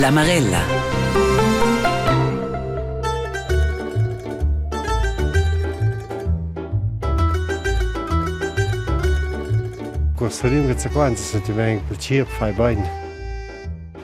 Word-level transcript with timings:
La 0.00 0.12
Marella. 0.12 0.60
Corsa 10.16 10.46
Lunga 10.46 10.78
Sequenz 10.78 11.32
sind 11.32 11.48
die 11.48 11.52
Menge 11.52 11.80
Kultur 11.88 12.26
frei 12.26 12.52
Bein. 12.52 12.88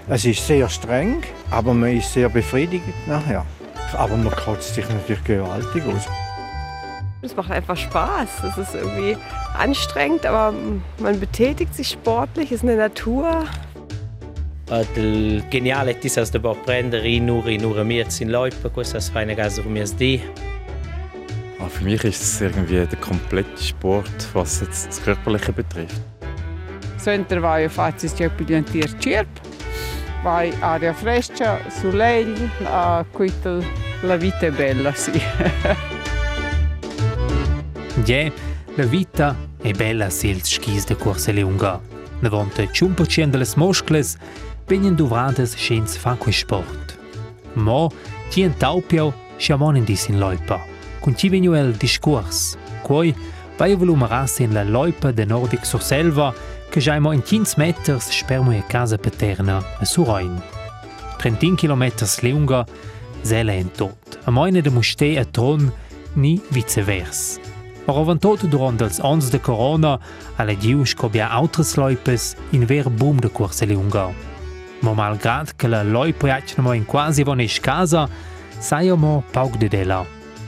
Es 0.08 0.24
ist 0.24 0.44
sehr 0.44 0.68
streng, 0.68 1.22
aber 1.50 1.72
man 1.74 1.96
ist 1.96 2.12
sehr 2.12 2.28
befriedigend 2.28 3.06
nachher. 3.06 3.46
Aber 3.96 4.16
man 4.16 4.32
kotzt 4.32 4.74
sich 4.74 4.88
natürlich 4.88 5.22
gewaltig 5.22 5.84
aus. 5.86 6.08
Es 7.22 7.36
macht 7.36 7.52
einfach 7.52 7.76
Spaß. 7.76 8.28
Es 8.50 8.58
ist 8.58 8.74
irgendwie 8.74 9.16
anstrengend, 9.56 10.26
aber 10.26 10.54
man 10.98 11.20
betätigt 11.20 11.74
sich 11.74 11.90
sportlich, 11.90 12.50
ist 12.50 12.62
in 12.62 12.68
der 12.68 12.78
Natur. 12.78 13.44
Il 14.70 15.44
geniale 15.48 15.90
è 15.92 15.98
che 15.98 16.08
si 16.08 16.40
può 16.40 16.54
prendere 16.54 17.08
in 17.08 17.30
ora 17.30 17.50
in 17.50 17.64
ora 17.64 17.82
mehr 17.82 18.06
in 18.20 18.30
Leute, 18.30 18.70
questo 18.70 18.96
è 18.96 19.18
eine 19.18 19.34
Gase 19.34 19.60
um 19.60 19.72
mir 19.72 19.88
die. 19.96 20.22
Ah, 21.58 21.68
für 21.68 21.84
mich 21.84 22.02
ist 22.04 22.22
es 22.22 22.40
irgendwie 22.40 22.86
der 22.86 22.98
komplette 22.98 23.62
Sport, 23.62 24.28
was 24.32 24.60
jetzt 24.60 24.88
das 24.88 25.02
Körperliche 25.02 25.52
betrifft. 25.52 26.00
Sempre 26.96 27.40
vai 27.40 27.64
a 27.64 27.68
farsi 27.68 28.08
più 28.34 28.44
di 28.44 28.64
cirp, 28.98 29.28
vai 30.22 30.52
aria 30.60 30.94
fresca, 30.94 31.60
soleil, 31.68 32.50
uh, 32.60 33.04
quita, 33.12 33.58
la 34.02 34.16
vita 34.16 34.46
è 34.46 34.50
bella, 34.50 34.92
sì. 34.94 35.12
Ja, 38.04 38.30
la 38.74 38.84
vita 38.86 39.36
è 39.62 39.70
bella 39.70 40.10
se 40.10 40.28
il 40.28 40.42
skis 40.42 40.84
de 40.86 40.96
corsa 40.96 41.32
lunga. 41.32 41.93
Navonte 42.24 42.70
5% 42.72 43.30
delle 43.30 43.46
muscles 43.56 44.16
vengono 44.66 44.94
dovrades 44.94 45.54
schens 45.56 45.96
fa 45.96 46.14
quel 46.14 46.32
sport. 46.32 46.98
Ma 47.52 47.86
tien 48.30 48.54
taupiau 48.56 49.12
sciamon 49.36 49.76
in 49.76 49.84
disin 49.84 50.18
loipa. 50.18 50.58
Con 51.00 51.14
ci 51.14 51.28
vegno 51.28 51.54
el 51.54 51.76
discurs. 51.76 52.56
Quoi 52.82 53.14
vai 53.58 53.76
volumeras 53.76 54.38
in 54.38 54.54
la 54.54 54.64
loipa 54.64 55.12
de 55.12 55.26
Nordic 55.26 55.66
sur 55.66 55.82
selva 55.82 56.32
che 56.70 56.80
jaimo 56.80 57.12
in 57.12 57.22
15 57.22 57.54
meters 57.58 58.08
spermo 58.08 58.52
e 58.52 58.64
casa 58.66 58.96
paterna 58.96 59.62
a 59.78 59.84
Suroin. 59.84 60.42
30 61.18 61.54
km 61.56 61.92
lunga, 62.22 62.66
zela 63.22 63.52
en 63.52 63.70
tot. 63.70 64.18
A 64.24 64.30
moine 64.30 64.62
de 64.62 64.70
muste 64.70 65.18
a 65.18 65.24
tron, 65.24 65.70
ni 66.14 66.40
viceversa. 67.84 67.86
Aber 67.86 68.00
avantot 68.00 68.46
durant 68.48 68.80
els 68.80 69.00
ans 69.00 69.30
de 69.30 69.38
corona 69.38 69.98
alle 70.38 70.56
dius 70.56 70.94
cobia 70.94 71.28
autres 71.28 71.76
loipes 71.76 72.36
in 72.52 72.66
ver 72.66 72.88
boom 72.90 73.20
de 73.20 73.28
corsa 73.28 73.66
lunga. 73.66 74.12
Ma 74.80 74.92
malgrad 74.92 75.54
che 75.56 75.68
la 75.68 75.82
loipa 75.82 76.28
jacna 76.28 76.74
in 76.74 76.84
quasi 76.84 77.22
vonesh 77.22 77.60
casa, 77.60 78.08
saio 78.60 78.96
mo 78.96 79.22
paug 79.32 79.56
de 79.58 79.68
dela. 79.68 80.04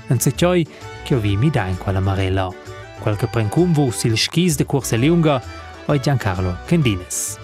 En 0.08 0.20
se 0.20 0.32
cioi 0.32 0.66
che 1.04 1.14
ho 1.14 1.20
vi 1.20 1.36
mi 1.36 1.50
da 1.50 1.66
in 1.66 1.78
quella 1.78 2.00
marella. 2.00 2.52
Quel 3.00 3.16
che 3.16 3.26
pren 3.26 3.48
cumvo 3.48 3.90
sil 3.92 4.16
skis 4.16 4.56
de 4.56 4.64
corsa 4.64 4.96
lunga 4.96 5.42
oi 5.86 6.00
Giancarlo 6.00 6.56
Candines. 6.66 7.38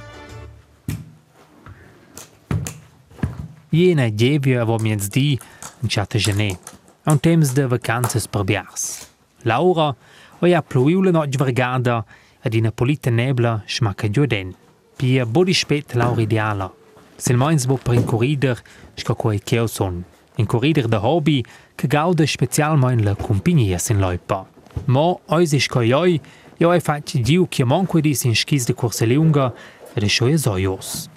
Jena 3.71 4.11
devia 4.11 4.62
avo 4.62 4.79
miens 4.79 5.09
di 5.09 5.39
in 5.81 5.89
chata 5.89 6.19
gené. 6.19 6.59
Un 7.05 7.19
temps 7.19 7.53
de 7.53 7.67
vacances 7.67 8.27
per 8.27 8.45
biars. 8.45 9.12
Laura 9.43 9.95
oi 10.41 10.55
ha 10.55 10.62
pluiu 10.62 11.03
la 11.03 11.11
noche 11.11 11.37
vergada 11.37 12.05
ad 12.43 12.55
ina 12.55 12.71
polita 12.71 13.11
nebla 13.11 13.62
schmacca 13.67 14.09
gioden. 14.09 14.55
Pia 14.97 15.27
bodi 15.27 15.55
spet 15.55 15.95
Laura 15.95 16.21
ideala. 16.21 16.71
Sil 17.19 17.37
moins 17.37 17.67
bo 17.67 17.77
per 17.77 17.95
in 17.95 18.05
corrider 18.05 18.61
sco 18.95 19.15
quei 19.15 19.41
cheo 19.41 19.67
son. 19.67 20.05
In 20.37 20.47
corrider 20.47 20.89
de 20.89 20.97
hobby 20.97 21.44
che 21.75 21.87
gauda 21.87 22.27
specialmein 22.27 23.05
la 23.05 23.15
compagnia 23.15 23.78
sin 23.78 23.99
loipa. 23.99 24.47
Mo 24.87 25.21
ois 25.27 25.53
is 25.53 25.66
coi 25.66 25.93
oi, 25.93 26.21
io 26.59 26.71
hai 26.71 26.81
fatto 26.81 27.19
diu 27.19 27.47
che 27.49 27.65
manco 27.65 28.00
dis 28.00 28.25
in 28.25 28.34
skis 28.34 28.65
de 28.65 28.75
corsa 28.75 29.05
lunga 29.06 29.53
ed 29.95 30.03
è 30.03 30.09
schoia 30.09 30.37
zoios. 30.37 31.09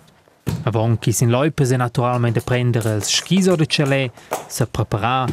Avon 0.64 0.98
chi 1.00 1.12
sin 1.12 1.30
loipa 1.30 1.64
se 1.64 1.78
naturalmente 1.78 2.42
prendere 2.42 2.96
il 2.96 3.04
skiso 3.04 3.56
de 3.56 3.66
cele, 3.66 4.12
se 4.48 4.66
prepara 4.68 5.26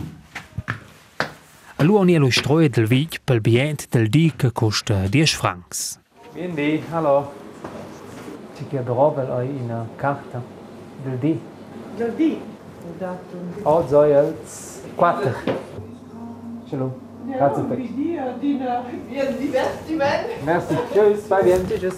Allora 1.83 2.03
ogni 2.03 2.31
stroi 2.31 2.69
del 2.69 2.87
vic 2.87 3.23
pel 3.25 3.41
biglietto 3.41 3.87
del 3.91 4.09
dì 4.09 4.33
che 4.37 4.53
costa 4.53 5.09
10 5.09 5.37
francs. 5.37 5.99
Quindi, 6.31 6.81
hallo. 6.93 7.33
Ci 8.57 8.69
chiedo 8.69 8.95
roba 8.95 9.43
in 9.43 9.63
una 9.65 9.89
carta 9.97 10.41
del 11.03 11.19
dì. 11.19 11.41
Del? 11.97 12.39
Oh, 13.63 13.85
so 13.89 14.05
jetzt. 14.05 14.95
Quattro. 14.95 15.35
Ce 16.69 16.77
l'ho. 16.77 17.01
Grazie 17.27 17.63
per. 17.65 17.79
Merci. 20.45 20.79
Tschüss. 20.93 21.27
Vai 21.27 21.43
bien. 21.43 21.67
Tschüss. 21.67 21.97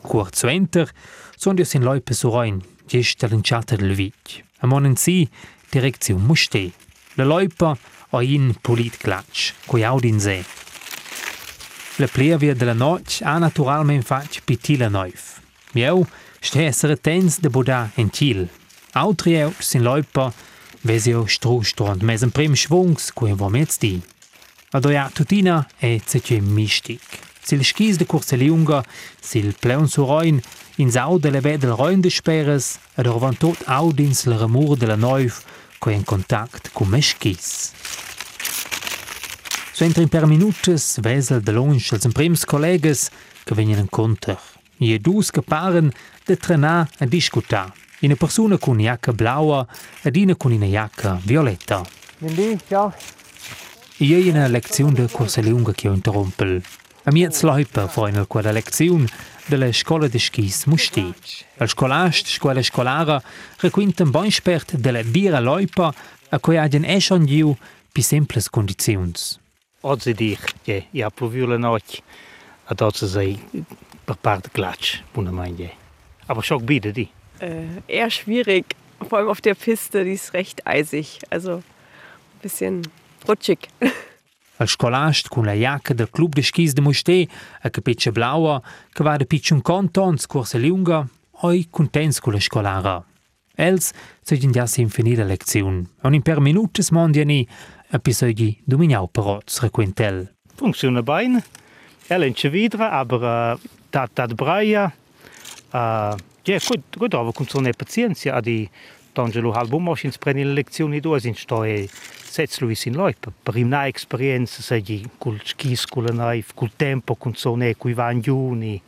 Kurz 0.00 0.44
enter, 0.44 0.90
sono 1.36 1.56
dio 1.56 1.64
sin 1.66 1.82
loipa 1.82 2.14
suroin, 2.14 2.58
gesta 2.86 3.26
l'enciata 3.26 3.76
del 3.76 3.94
vic. 3.94 4.44
A 4.60 4.66
monen 4.66 4.96
si, 4.96 5.28
direzione 5.68 6.22
muste. 6.22 6.72
La 7.16 7.26
o 7.26 7.97
in 8.12 8.54
polit 8.62 8.96
clatsch, 8.96 9.52
coi 9.66 9.84
audin 9.84 10.20
se. 10.20 10.44
La 11.98 12.06
plevia 12.06 12.54
della 12.54 12.74
noc 12.74 13.20
ha 13.22 13.38
naturalment 13.38 14.04
fac 14.06 14.40
pitila 14.44 14.88
neuf. 14.88 15.40
Mieu, 15.74 16.06
ste 16.40 16.66
essere 16.68 16.96
tens 16.96 17.40
de 17.40 17.50
boda 17.50 17.90
en 17.96 18.08
til. 18.08 18.46
Autri 18.94 19.34
eu 19.36 19.52
sin 19.60 19.82
loipa, 19.82 20.32
vesio 20.82 21.26
strustrond, 21.26 22.02
mes 22.02 22.24
prim 22.32 22.54
schwungs, 22.54 23.10
coi 23.12 23.34
vo 23.34 23.50
mez 23.50 23.78
di. 23.78 23.98
Adoia 24.72 25.10
tutina 25.12 25.66
e 25.80 25.98
cece 26.00 26.40
mistic. 26.40 27.02
Sil 27.42 27.64
skis 27.64 27.96
de 27.96 28.04
curse 28.04 28.36
lunga, 28.36 28.82
sil 29.24 29.54
pleun 29.60 29.88
suroin, 29.88 30.42
in 30.76 30.90
sau 30.92 31.18
de 31.18 31.30
leve 31.30 31.56
del 31.58 31.74
roin 31.74 32.00
de 32.00 32.10
speres, 32.10 32.78
ed 32.94 33.08
orvan 33.08 33.34
tot 33.34 33.64
audins 33.66 34.26
le 34.26 34.36
remur 34.36 34.76
de 34.76 34.86
la 34.86 34.96
neuf, 34.96 35.42
coi 35.78 35.94
en 35.94 36.04
contact 36.04 36.70
cu 36.72 36.84
meschis. 36.84 37.72
So 39.72 39.84
entri 39.84 40.06
per 40.06 40.26
minutes 40.26 40.98
vesel 41.00 41.40
de 41.40 41.52
lunch 41.52 41.92
als 41.92 42.06
prims 42.12 42.44
collegas 42.44 43.10
che 43.44 43.54
venien 43.54 43.78
in 43.78 43.88
conter. 43.88 44.38
I 44.78 44.98
dus 44.98 45.30
che 45.30 45.42
paren 45.42 45.92
de 46.24 46.36
trenar 46.36 46.88
a 46.98 47.06
discutar. 47.06 47.72
Una 48.00 48.14
persona 48.14 48.58
con 48.58 48.78
jacca 48.78 49.12
blaua 49.12 49.66
ed 50.02 50.16
una 50.16 50.34
con 50.36 50.52
una 50.52 50.66
jacca 50.66 51.20
violetta. 51.22 51.84
Quindi, 52.18 52.58
ciao. 52.68 52.94
Io 53.98 54.30
una 54.30 54.46
lezione 54.46 54.92
de 54.92 55.08
corsa 55.10 55.42
lunga 55.42 55.72
che 55.72 55.88
ho 55.88 55.92
interrompel. 55.92 56.62
A 57.04 57.10
mia 57.10 57.30
sloipa 57.30 57.88
fu 57.88 58.06
in 58.06 58.24
quella 58.28 58.52
lezione 58.52 59.06
della 59.48 59.72
scuola 59.72 60.08
de 60.08 60.18
skis 60.18 60.64
musti. 60.66 61.14
Al 61.58 61.68
scolast, 61.68 62.26
scuola 62.28 62.62
scolara, 62.62 63.22
requinta 63.60 64.04
un 64.04 64.10
bon 64.10 64.30
spert 64.30 64.76
della 64.76 65.02
bira 65.02 65.40
loipa 65.40 65.92
a 66.28 66.38
cui 66.38 66.56
agen 66.56 66.84
eschon 66.84 67.26
giu 67.26 67.56
pi 67.92 68.02
simples 68.02 68.48
condizions. 68.50 69.38
Oggi 69.80 70.14
dir, 70.14 70.38
ja, 70.64 70.82
ja, 70.90 71.10
proviu 71.10 71.46
la 71.46 71.56
noche, 71.56 72.02
ad 72.64 72.80
oggi 72.80 73.06
sei 73.06 73.38
per 74.04 74.16
parte 74.16 74.50
Klatsch, 74.50 75.02
buona 75.12 75.30
meine. 75.30 75.70
Aber 76.26 76.42
schock 76.42 76.62
bitte 76.62 76.92
die. 76.92 77.08
Äh, 77.40 77.80
eher 77.86 78.10
schwierig. 78.10 78.74
Vor 79.08 79.18
allem 79.18 79.28
auf 79.28 79.40
der 79.40 79.54
Piste, 79.54 80.04
die 80.04 80.12
ist 80.12 80.32
recht 80.34 80.66
eisig. 80.66 81.20
Also 81.30 81.56
ein 81.56 82.40
bisschen 82.42 82.82
rutschig. 83.26 83.68
Al 84.58 84.68
scolast 84.68 85.28
con 85.28 85.44
la 85.44 85.54
jacca 85.54 85.94
del 85.94 86.10
club 86.10 86.34
de 86.34 86.42
skis 86.42 86.74
de 86.74 86.80
Musté, 86.80 87.28
a 87.62 87.70
capeccia 87.70 88.10
blaua, 88.10 88.60
che 88.92 89.04
va 89.04 89.16
de 89.16 89.24
picciun 89.24 89.62
contons 89.62 90.26
corsa 90.26 90.58
lunga, 90.58 91.06
oi 91.46 91.68
contents 91.70 92.18
con 92.20 92.32
la 92.32 92.40
scolara. 92.40 92.96
Els 93.54 93.92
segin 94.22 94.50
già 94.50 94.66
sin 94.66 94.88
finire 94.88 95.22
la 95.22 95.28
lezione. 95.28 95.84
Un 96.02 96.14
in 96.14 96.22
per 96.22 96.40
minutes 96.40 96.90
mondiani, 96.90 97.46
episodi 97.90 98.56
dominau 98.64 99.08
peroz 99.08 99.60
requentel. 99.60 100.34
Funziona 100.54 101.02
bene. 101.02 101.42
Ella 102.08 102.26
in 102.26 102.34
cividra, 102.34 102.90
aber 102.90 103.22
uh, 103.22 103.58
dat, 103.90 104.10
dat 104.14 104.34
braia. 104.34 104.92
Uh, 105.72 106.14
ja, 106.42 106.58
gut, 106.66 106.96
gut, 106.96 107.14
aber 107.14 107.32
con 107.32 107.46
so 107.46 107.60
ne 107.60 107.72
pazienza, 107.72 108.34
adi 108.34 108.68
D'Angelo 109.12 109.52
Halbomoschins 109.52 110.18
preni 110.18 110.44
le 110.44 110.52
lezioni 110.52 111.00
due 111.00 111.18
in 111.24 111.34
stoe 111.34 111.88
setz 111.88 112.17
lui 112.60 112.74
sin 112.74 112.94
loipa. 112.94 113.32
Per 113.42 113.56
una 113.56 113.86
esperienza 113.86 114.62
segi 114.62 115.08
col 115.18 115.40
skis, 115.42 115.84
col 115.86 116.12
naif, 116.12 116.54
col 116.54 116.70
tempo, 116.76 117.14
con 117.16 117.34
so 117.34 117.54
ne 117.54 117.76
cui 117.76 117.94
van 117.94 118.20
giuni. 118.20 118.80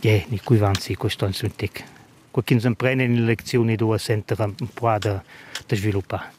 Ja, 0.00 0.22
ni 0.28 0.40
cui 0.40 0.58
van 0.58 0.74
si 0.74 0.94
questo 0.94 1.26
in 1.26 1.32
suntic. 1.32 1.84
Qua 2.30 2.42
kin 2.42 2.60
sen 2.60 2.74
preni 2.74 3.08
le 3.08 3.20
lezioni 3.20 3.76
due 3.76 3.98
sentera 3.98 4.44
un 4.44 4.68
po' 4.72 4.96
da, 4.98 5.22
da 5.66 5.76
sviluppare. 5.76 6.32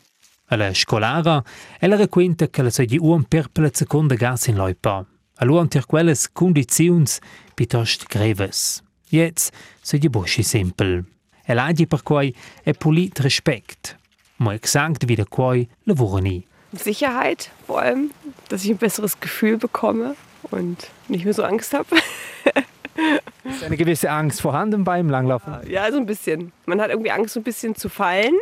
Alla 0.47 0.73
scolara, 0.73 1.43
ella 1.79 1.95
requenta 1.95 2.47
che 2.49 2.61
la 2.61 2.69
segi 2.69 2.97
uom 2.97 3.23
per 3.23 3.49
per 3.49 3.63
la 3.63 3.69
seconda 3.71 4.15
gas 4.15 4.47
in 4.47 4.55
loipa. 4.55 5.05
Allora 5.35 5.61
unter 5.61 5.85
quelles 5.85 6.29
condizions 6.31 7.19
piuttosto 7.53 8.05
greves. 8.07 8.83
Jetzt 9.09 9.51
segi 9.81 10.09
boschi 10.09 10.43
simpel. 10.43 11.05
e 11.51 11.53
l'agi 11.53 11.87
per 11.87 12.01
quei 12.03 12.33
è 12.63 12.73
polit 12.73 13.19
respect. 13.19 13.97
Ma 14.41 14.55
exakt 14.55 15.07
wie 15.07 15.15
der 15.15 15.27
quei 15.27 15.67
lavora 15.85 16.19
ni. 16.19 16.47
Sicherheit 16.73 17.51
vor 17.67 17.79
allem, 17.79 18.09
dass 18.49 18.63
ich 18.63 18.71
ein 18.71 18.77
besseres 18.77 19.19
Gefühl 19.19 19.59
bekomme 19.59 20.15
und 20.49 20.89
nicht 21.07 21.25
mehr 21.25 21.35
so 21.35 21.43
Angst 21.43 21.75
habe. 21.75 21.95
Ist 23.43 23.63
eine 23.63 23.77
gewisse 23.77 24.09
Angst 24.09 24.41
vorhanden 24.41 24.83
beim 24.83 25.09
Langlaufen? 25.09 25.53
Ja, 25.69 25.91
so 25.91 25.97
ein 25.97 26.07
bisschen. 26.07 26.51
Man 26.65 26.81
hat 26.81 26.89
irgendwie 26.89 27.11
Angst, 27.11 27.35
so 27.35 27.39
ein 27.39 27.43
bisschen 27.43 27.75
zu 27.75 27.87
fallen. 27.87 28.33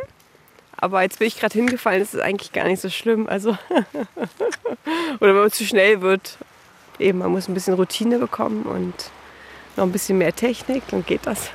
Aber 0.78 1.02
jetzt 1.02 1.20
bin 1.20 1.28
ich 1.28 1.38
gerade 1.38 1.54
hingefallen, 1.54 2.00
das 2.00 2.14
ist 2.14 2.22
eigentlich 2.22 2.54
gar 2.54 2.66
nicht 2.66 2.80
so 2.80 2.90
schlimm. 2.90 3.28
Also 3.28 3.58
Oder 5.20 5.34
wenn 5.34 5.42
man 5.42 5.52
zu 5.52 5.66
schnell 5.66 6.00
wird. 6.00 6.38
Eben, 6.98 7.20
man 7.20 7.32
muss 7.32 7.50
ein 7.50 7.54
bisschen 7.54 7.74
Routine 7.74 8.20
bekommen 8.20 8.64
und 8.64 8.94
noch 9.76 9.84
ein 9.84 9.92
bisschen 9.92 10.18
mehr 10.18 10.34
Technik, 10.34 10.84
dann 10.92 11.06
geht 11.06 11.26
das. 11.26 11.52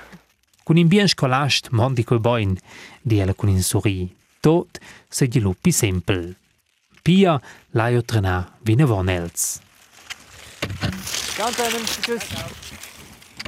Con 0.66 0.76
in 0.76 0.90
bien 0.90 1.08
scolast 1.08 1.72
mondi 1.72 2.04
coi 2.04 2.18
boin, 2.18 2.58
di 3.02 3.20
ella 3.20 3.32
con 3.34 3.48
in 3.48 3.62
suri. 3.62 4.10
Tot 4.44 4.78
se 5.08 5.26
di 5.26 5.40
lupi 5.40 5.72
sempel. 5.72 6.36
Pia 7.00 7.40
laio 7.70 8.02
trena 8.04 8.44
vine 8.60 8.84
von 8.84 9.08
els. 9.08 9.58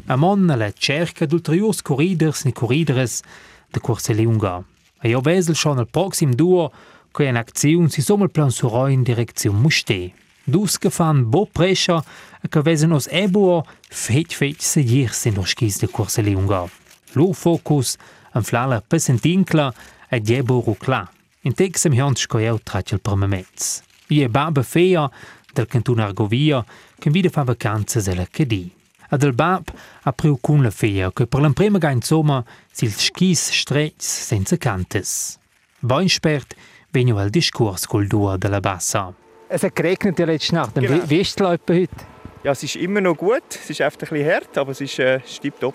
A 0.07 0.17
mon 0.17 0.47
la 0.47 0.71
cerca 0.73 1.27
d'ulteriors 1.27 1.83
corriders 1.83 2.45
ni 2.45 2.53
corriders 2.53 3.21
de 3.69 3.81
Corse 3.81 4.15
Lunga. 4.15 4.65
E 5.03 5.09
io 5.09 5.21
vesel 5.21 5.55
schon 5.55 5.77
al 5.77 5.91
proxim 5.91 6.33
duo 6.33 6.73
che 7.13 7.25
in 7.25 7.37
acziun 7.37 7.91
si 7.91 8.01
sommel 8.01 8.31
plan 8.31 8.51
suroi 8.51 8.95
in 8.95 9.03
direzione 9.03 9.59
Muste. 9.59 10.15
Dus 10.45 10.79
gefan 10.79 11.29
bo 11.29 11.45
prescia 11.45 12.03
e 12.41 12.49
che 12.49 12.63
vesen 12.63 12.93
os 12.93 13.07
ebuo 13.11 13.67
feit 13.91 14.33
feit 14.33 14.63
seguir 14.63 15.13
sin 15.13 15.35
los 15.35 15.51
skis 15.51 15.77
de 15.77 15.89
Corse 15.89 16.23
Lunga. 16.23 16.65
Lo 17.13 17.35
focus 17.35 17.99
an 18.33 18.45
flala 18.45 18.81
pesentincla 18.81 19.75
e 19.75 19.96
diebo 20.11 20.61
rucla. 20.61 21.09
In 21.43 21.55
texem 21.55 21.93
hiant 21.93 22.19
scoieu 22.19 22.59
tracel 22.63 23.01
per 23.01 23.17
memets. 23.17 23.83
Ie 24.09 24.29
baba 24.29 24.63
fea 24.63 25.11
del 25.53 25.67
cantun 25.67 26.01
Argovia 26.01 26.65
che 26.99 27.11
vide 27.11 27.29
fa 27.29 27.45
vacanze 27.45 28.03
della 28.03 28.27
Chedi. 28.27 28.71
Ad 29.09 29.23
el 29.23 29.33
bab 29.33 29.69
ha 30.03 30.13
priu 30.13 30.39
cun 30.41 30.63
la 30.63 30.71
fea 30.71 31.13
che 31.13 31.27
per 31.27 31.41
l'emprema 31.41 31.79
ga 31.79 31.91
insomma 31.91 32.45
sil 32.75 32.91
skis 32.91 33.51
strets 33.51 34.27
senza 34.27 34.57
cantes. 34.57 35.39
Boin 35.79 36.09
spert 36.09 36.55
venio 36.91 37.19
al 37.19 37.31
discurs 37.31 37.87
col 37.87 38.07
dua 38.07 38.37
della 38.37 38.61
bassa. 38.61 39.13
Es 39.49 39.63
hat 39.63 39.75
geregnet 39.75 40.17
die 40.17 40.25
letzte 40.25 40.55
Nacht. 40.55 40.75
Genau. 40.75 40.89
Wie, 40.89 41.11
wie 41.11 41.21
ist 41.21 41.39
die 41.39 41.43
Leute 41.43 41.75
heute? 41.75 42.05
Ja, 42.43 42.53
es 42.53 42.63
ist 42.63 42.77
immer 42.77 43.01
noch 43.01 43.17
gut. 43.17 43.43
Es 43.51 43.71
ist 43.71 43.81
einfach 43.81 44.03
ein 44.03 44.09
bisschen 44.09 44.33
hart, 44.33 44.59
aber 44.59 44.73
es 44.73 44.81
ist 44.81 44.99
äh, 44.99 45.21
tipptopp. 45.21 45.75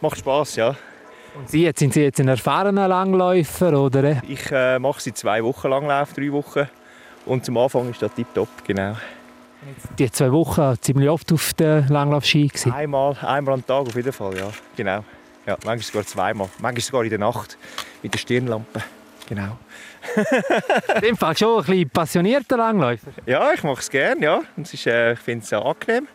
Macht 0.00 0.18
Spaß, 0.18 0.56
ja. 0.56 0.76
Und 1.38 1.48
Sie, 1.48 1.62
jetzt, 1.62 1.78
sind 1.78 1.94
Sie 1.94 2.02
jetzt 2.02 2.18
ein 2.18 2.26
erfahrener 2.26 2.88
Langläufer, 2.88 3.72
oder? 3.80 4.20
Ich 4.26 4.50
äh, 4.50 4.78
mache 4.80 5.00
seit 5.00 5.16
zwei 5.16 5.42
Wochen 5.44 5.68
Langlauf, 5.68 6.12
drei 6.12 6.32
Wochen. 6.32 6.68
Und 7.26 7.44
zum 7.44 7.56
Anfang 7.58 7.88
ist 7.90 8.02
das 8.02 8.12
tipptopp, 8.12 8.48
genau. 8.66 8.96
Die 9.98 10.10
zwei 10.10 10.32
Wochen 10.32 10.76
ziemlich 10.80 11.08
oft 11.08 11.32
auf 11.32 11.54
der 11.54 11.82
Langlaufski 11.88 12.48
gewesen. 12.48 12.72
Einmal, 12.72 13.16
einmal 13.22 13.54
am 13.54 13.64
Tag 13.64 13.82
auf 13.82 13.94
jeden 13.94 14.12
Fall, 14.12 14.36
ja. 14.36 14.48
Genau. 14.76 15.04
Ja, 15.46 15.56
manchmal 15.64 15.78
sogar 15.78 16.06
zweimal. 16.06 16.48
Manchmal 16.58 16.80
sogar 16.80 17.04
in 17.04 17.10
der 17.10 17.18
Nacht 17.20 17.56
mit 18.02 18.12
der 18.12 18.18
Stirnlampe. 18.18 18.82
Genau. 19.28 19.58
In 20.94 21.00
dem 21.02 21.16
Fall 21.18 21.36
schon 21.36 21.58
ein 21.58 21.66
bisschen 21.66 21.90
passionierter 21.90 22.56
Langläufer. 22.56 23.10
Ja, 23.26 23.52
ich 23.52 23.62
mache 23.62 23.80
es 23.80 23.90
gerne, 23.90 24.24
ja. 24.24 24.40
Und 24.56 24.66
es 24.66 24.72
ist, 24.72 24.86
äh, 24.86 25.12
ich 25.12 25.18
finde 25.18 25.42
es 25.42 25.50
sehr 25.50 25.62
angenehm. 25.62 26.08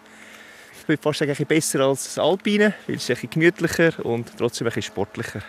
Ich 0.83 0.89
würde 0.89 1.01
fast 1.01 1.19
sagen, 1.19 1.31
ein 1.31 1.35
bisschen 1.35 1.47
besser 1.47 1.79
als 1.79 2.03
das 2.03 2.19
Alpine, 2.19 2.73
weil 2.87 2.97
es 2.97 3.03
ist 3.03 3.09
ein 3.09 3.15
bisschen 3.15 3.29
gemütlicher 3.29 4.05
und 4.05 4.31
trotzdem 4.37 4.67
ein 4.67 4.73
bisschen 4.73 4.83
sportlicher. 4.83 5.39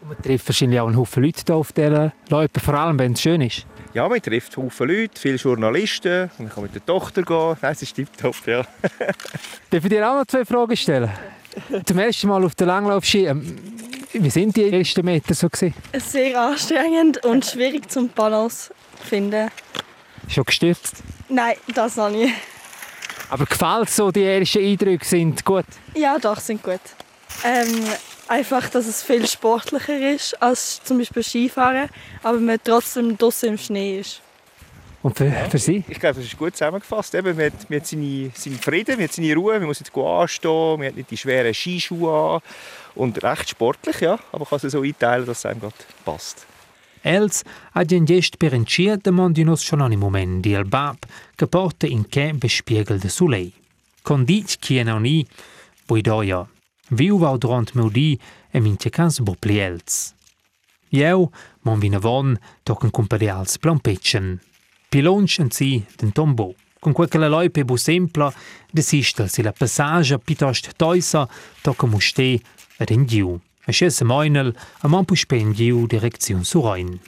Und 0.00 0.08
man 0.10 0.22
trifft 0.22 0.48
wahrscheinlich 0.48 0.78
auch 0.78 0.86
einen 0.86 0.96
Haufen 0.96 1.24
Leute 1.24 1.42
hier 1.44 1.56
auf 1.56 1.72
dieser 1.72 2.12
Loipe, 2.28 2.60
vor 2.60 2.74
allem 2.74 2.96
wenn 2.98 3.14
es 3.14 3.22
schön 3.22 3.40
ist. 3.40 3.66
Ja, 3.94 4.08
man 4.08 4.22
trifft 4.22 4.56
Haufen 4.56 4.88
Leute, 4.88 5.20
viele 5.20 5.36
Journalisten. 5.36 6.30
Und 6.38 6.46
ich 6.46 6.54
kann 6.54 6.62
mit 6.62 6.74
der 6.74 6.86
Tochter 6.86 7.22
gehen. 7.22 7.56
Nein, 7.62 7.72
es 7.72 7.82
ist 7.82 7.94
tipptopp, 7.94 8.36
ja. 8.46 8.62
Darf 9.70 9.84
ich 9.84 9.88
dir 9.88 10.08
auch 10.08 10.18
noch 10.20 10.26
zwei 10.26 10.44
Fragen 10.44 10.76
stellen? 10.76 11.10
Zum 11.84 11.98
ersten 11.98 12.28
Mal 12.28 12.44
auf 12.44 12.54
der 12.54 12.68
Langlaufski. 12.68 13.26
ähm, 13.26 13.56
Wie 14.12 14.30
sind 14.30 14.56
die 14.56 14.70
ersten 14.70 15.04
Meter 15.04 15.34
so 15.34 15.48
gewesen? 15.48 15.74
Sehr 15.98 16.40
anstrengend 16.40 17.24
und 17.24 17.44
schwierig 17.44 17.90
zum 17.90 18.08
Balance 18.08 18.72
finden. 19.02 19.50
Schon 20.28 20.44
gestürzt? 20.44 21.02
Nein, 21.28 21.54
das 21.74 21.96
noch 21.96 22.10
nie. 22.10 22.32
Aber 23.34 23.46
gefällt 23.46 23.90
so, 23.90 24.12
die 24.12 24.22
ersten 24.22 24.60
Eindrücke 24.60 25.04
sind 25.04 25.44
gut? 25.44 25.64
Ja, 25.96 26.18
doch, 26.20 26.38
sind 26.38 26.62
gut. 26.62 26.78
Ähm, 27.42 27.82
einfach, 28.28 28.68
dass 28.68 28.86
es 28.86 29.02
viel 29.02 29.26
sportlicher 29.26 30.12
ist 30.12 30.40
als 30.40 30.80
zum 30.84 30.98
Beispiel 30.98 31.24
Skifahren, 31.24 31.88
aber 32.22 32.38
man 32.38 32.60
trotzdem 32.62 33.18
draußen 33.18 33.48
im 33.48 33.58
Schnee 33.58 33.98
ist. 33.98 34.20
Und 35.02 35.18
für, 35.18 35.32
für 35.50 35.58
Sie? 35.58 35.82
Ich 35.88 35.98
glaube, 35.98 36.14
das 36.14 36.26
ist 36.26 36.38
gut 36.38 36.54
zusammengefasst. 36.54 37.12
Eben, 37.16 37.36
man 37.36 37.46
hat, 37.46 37.68
man 37.68 37.80
hat 37.80 37.88
seine, 37.88 38.30
seinen 38.36 38.60
Frieden, 38.60 38.94
man 38.94 39.04
hat 39.08 39.12
seine 39.12 39.34
Ruhe, 39.34 39.58
man 39.58 39.66
muss 39.66 39.80
nicht 39.80 39.92
gut 39.92 40.06
anstehen, 40.06 40.78
man 40.78 40.86
hat 40.86 40.94
nicht 40.94 41.10
die 41.10 41.16
schweren 41.16 41.52
Skischuhe 41.52 42.36
an. 42.36 42.40
Und 42.94 43.20
recht 43.20 43.50
sportlich, 43.50 44.00
ja. 44.00 44.12
Aber 44.30 44.44
man 44.44 44.48
kann 44.48 44.60
es 44.62 44.70
so 44.70 44.82
einteilen, 44.82 45.26
dass 45.26 45.38
es 45.38 45.46
einem 45.46 45.58
gerade 45.58 45.74
passt. 46.04 46.46
Els 47.04 47.42
ha 47.76 47.84
gen 47.84 48.06
gest 48.08 48.38
per 48.40 48.54
encier 48.56 48.96
de 48.96 49.12
mondinos 49.12 49.60
schon 49.60 49.82
an 49.84 49.92
moment 50.00 50.40
di 50.40 50.54
el 50.54 50.64
bab 50.64 51.04
che 51.36 51.46
porta 51.46 51.86
in 51.86 52.08
che 52.08 52.32
bespiegel 52.32 52.98
de 52.98 53.08
sulei. 53.08 53.52
Con 54.02 54.24
dit 54.24 54.56
chien 54.58 54.88
au 54.88 54.98
ni, 54.98 55.26
boi 55.86 56.00
doia. 56.00 56.46
Viu 56.88 57.18
vau 57.18 57.36
durant 57.36 57.74
meu 57.74 57.90
di 57.90 58.18
e 58.50 58.60
mince 58.60 58.90
cans 58.90 59.20
bo 59.20 59.36
pli 59.38 59.60
els. 59.60 60.14
Jeu, 60.88 61.28
mon 61.62 61.78
vina 61.78 61.98
von, 61.98 62.38
tocan 62.62 62.90
cumpadials 62.90 63.58
plampetchen. 63.58 64.40
Pilonch 64.88 65.40
en 65.40 65.50
si 65.50 65.84
den 65.98 66.12
tombo. 66.12 66.54
Con 66.80 66.92
quel 66.92 67.08
che 67.08 67.18
la 67.18 67.28
loipe 67.28 67.64
bu 67.64 67.76
sempla, 67.76 68.32
desistel 68.70 69.28
si 69.28 69.42
la 69.42 69.52
passaggia 69.52 70.18
pitost 70.18 70.72
toisa, 70.76 71.28
toca 71.62 71.86
muste 71.86 72.40
ed 72.78 72.90
in 72.90 73.04
giu. 73.64 73.70
E 73.70 73.72
scese 73.72 74.04
moinel, 74.04 74.54
a 74.80 74.88
man 74.88 75.04
pu 75.04 75.14
spendiu 75.14 75.86
direziun 75.86 76.44
suroin. 76.44 77.00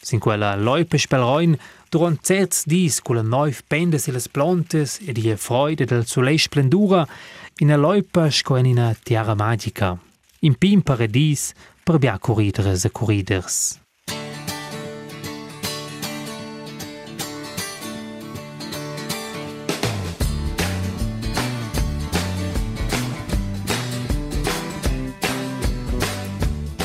Sin 0.00 0.18
quella 0.18 0.56
loipe 0.56 0.98
spelroin, 0.98 1.56
durant 1.90 2.20
certs 2.20 2.64
dis 2.66 3.00
culla 3.00 3.22
neuf 3.22 3.62
pendes 3.68 4.08
e 4.08 4.12
las 4.12 4.28
plantes 4.28 5.00
e 5.00 5.12
die 5.12 5.36
freude 5.36 5.84
del 5.84 6.06
soleil 6.06 6.38
splendura, 6.38 7.06
in 7.60 7.72
a 7.72 7.76
loipa 7.76 8.30
scoen 8.30 8.66
in 8.66 8.78
a 8.78 8.94
tiara 8.94 9.34
magica. 9.34 9.98
In 10.40 10.54
pim 10.56 10.82
paradis, 10.82 11.54
per 11.84 11.98
bia 11.98 12.18
corriders 12.18 12.84
e 12.84 12.90
corriders. 12.90 13.83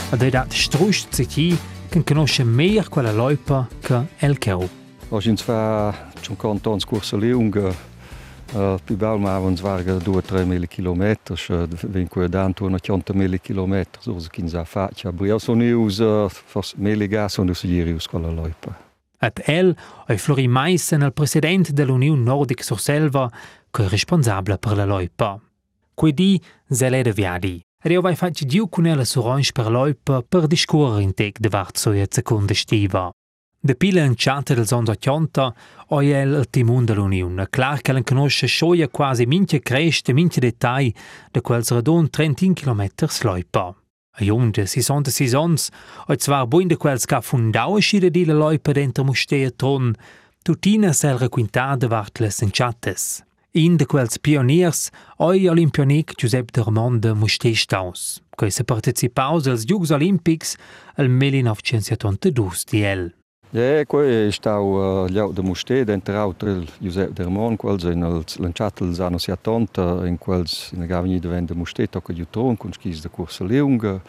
Ad 0.10 0.22
ei 0.22 0.32
dat 0.34 0.54
strust 0.54 1.14
sich 1.14 1.36
hi, 1.38 1.58
che 1.90 2.04
conosce 2.04 2.44
mehr 2.44 2.90
quella 2.90 3.12
loipa 3.12 3.68
che 3.80 4.08
el 4.18 4.38
cheu. 4.40 4.68
Als 5.10 5.26
je 5.26 5.36
fa 5.38 5.94
50 6.22 6.70
ans 6.70 6.86
corsa 6.86 7.16
lunga, 7.16 7.68
uh, 7.68 8.78
più 8.84 8.96
bello 8.96 9.20
ma 9.20 9.36
avons 9.36 9.62
varga 9.62 9.98
2-3 9.98 10.46
mille 10.46 10.68
kilometers, 10.68 11.50
uh, 11.50 11.68
vinque 11.88 12.28
dan 12.28 12.54
torno 12.54 12.78
a 12.78 12.80
100 12.80 13.14
mille 13.14 13.40
kilometers, 13.40 14.04
so 14.04 14.16
che 14.16 14.28
kinza 14.32 14.64
faccia. 14.64 15.12
Bria 15.12 15.38
sono 15.38 15.64
us 15.64 16.00
uh, 16.00 16.28
fos 16.28 16.74
mille 16.78 17.08
gas 17.08 17.34
sono 17.34 17.54
su 17.54 17.68
girius 17.68 18.08
con 18.08 18.24
la 18.24 18.32
loipa. 18.32 18.76
At 19.20 19.42
el 19.46 19.76
oi 20.08 20.18
Flori 20.18 20.48
Meissen, 20.48 21.04
el 21.04 21.14
president 21.14 21.70
dell'Union 21.70 22.24
Nordic 22.24 22.64
sur 22.64 22.80
Selva, 22.80 23.30
che 23.70 23.86
è 23.86 23.88
responsabile 23.88 24.58
per 24.58 24.76
la 24.76 24.86
loipa. 24.86 25.40
Quei 25.94 26.14
di 26.14 26.42
zele 26.68 27.04
de 27.04 27.12
viadi. 27.12 27.62
Ed 27.82 27.92
io 27.92 28.02
vai 28.02 28.14
facci 28.14 28.46
giu 28.46 28.68
con 28.68 28.86
ella 28.86 29.06
su 29.06 29.22
ranch 29.22 29.54
per 29.54 29.72
loipa 29.72 30.22
per 30.22 30.48
discorrere 30.48 31.02
in 31.02 31.14
tec 31.14 31.40
de 31.40 31.48
vart 31.48 31.78
soia 31.78 32.06
seconda 32.10 32.54
stiva. 32.54 33.10
De 33.62 33.74
pila 33.76 34.04
in 34.04 34.16
chatta 34.18 34.54
del 34.54 34.68
sonda 34.68 34.96
chianta, 34.96 35.56
oi 35.88 36.12
el 36.12 36.34
il 36.40 36.50
timun 36.50 36.84
dell'Union. 36.84 37.48
Clar 37.50 37.80
che 37.80 37.94
l'en 37.94 38.04
conosce 38.04 38.48
scioia 38.48 38.90
quasi 38.90 39.26
minche 39.26 39.62
creste, 39.62 40.12
minche 40.12 40.42
detai 40.42 40.94
de 41.32 41.40
quels 41.40 41.72
radon 41.72 42.10
30 42.10 42.52
km 42.54 42.90
loipa. 43.22 43.74
A 44.12 44.24
jonde, 44.24 44.66
si 44.66 44.82
son 44.82 45.02
de 45.02 45.12
sisons, 45.12 45.70
oi 46.08 46.18
zwar 46.20 46.48
buin 46.48 46.68
de 46.68 46.76
quels 46.76 47.06
ca 47.06 47.22
fundaue 47.22 47.80
scide 47.80 48.12
di 48.12 48.26
la 48.26 48.34
loipa 48.34 48.74
dentro 48.74 49.06
mustea 49.06 49.52
tron, 49.52 49.96
tutina 50.44 50.92
sel 50.92 51.18
requintada 51.18 51.88
vart 51.88 52.20
les 52.20 52.42
in 52.42 52.52
chattes. 52.52 53.24
In 53.52 53.78
de 53.78 53.86
quels 53.86 54.20
pioniers, 54.22 54.92
oi 55.18 55.48
olimpionic 55.50 56.14
Giuseppe 56.16 56.52
Dermonde 56.54 57.16
musté 57.18 57.56
staus, 57.56 58.22
que 58.38 58.52
se 58.52 58.64
participaus 58.64 59.48
als 59.48 59.64
Jugs 59.66 59.90
Olympics 59.90 60.56
al 60.98 61.10
1972 61.10 62.64
di 62.70 62.84
el. 62.84 63.14
Ja, 63.50 63.84
qui 63.88 64.28
è 64.28 64.32
stato 64.32 64.62
uh, 64.62 65.08
gli 65.08 65.20
de 65.34 65.42
Musté, 65.42 65.84
dentro 65.84 66.22
altro 66.22 66.52
il 66.52 66.70
Giuseppe 66.78 67.14
Dermon, 67.14 67.56
quels 67.56 67.82
in 67.86 68.04
il 68.04 68.24
lanciato 68.38 68.84
els 68.84 69.00
anni 69.00 69.18
70, 69.18 70.06
in 70.06 70.20
quels 70.20 70.70
in 70.74 70.86
gavni 70.86 71.20
de 71.20 71.28
vende 71.28 71.56
Musté, 71.56 71.90
tocca 71.90 72.14
di 72.14 72.28
tron, 72.30 72.56
con 72.56 72.72
skis 72.72 73.02
de 73.02 73.10
corsa 73.10 73.44
leunga, 73.44 74.00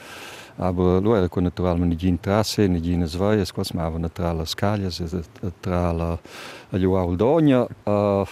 aber 0.56 1.00
lo 1.00 1.16
era 1.16 1.28
con 1.28 1.44
naturalmente 1.44 1.96
di 1.96 2.20
trasse, 2.20 2.68
ni 2.68 2.78
di 2.78 3.00
svai, 3.06 3.42
quals 3.54 3.70
ma 3.70 3.84
avevano 3.84 4.10
tra 4.10 4.34
le 4.34 4.44
scaglie, 4.44 4.90
tra 5.60 5.92
la 5.92 6.18
Joao 6.72 7.14
Dogna, 7.14 7.66
uh, 7.84 8.26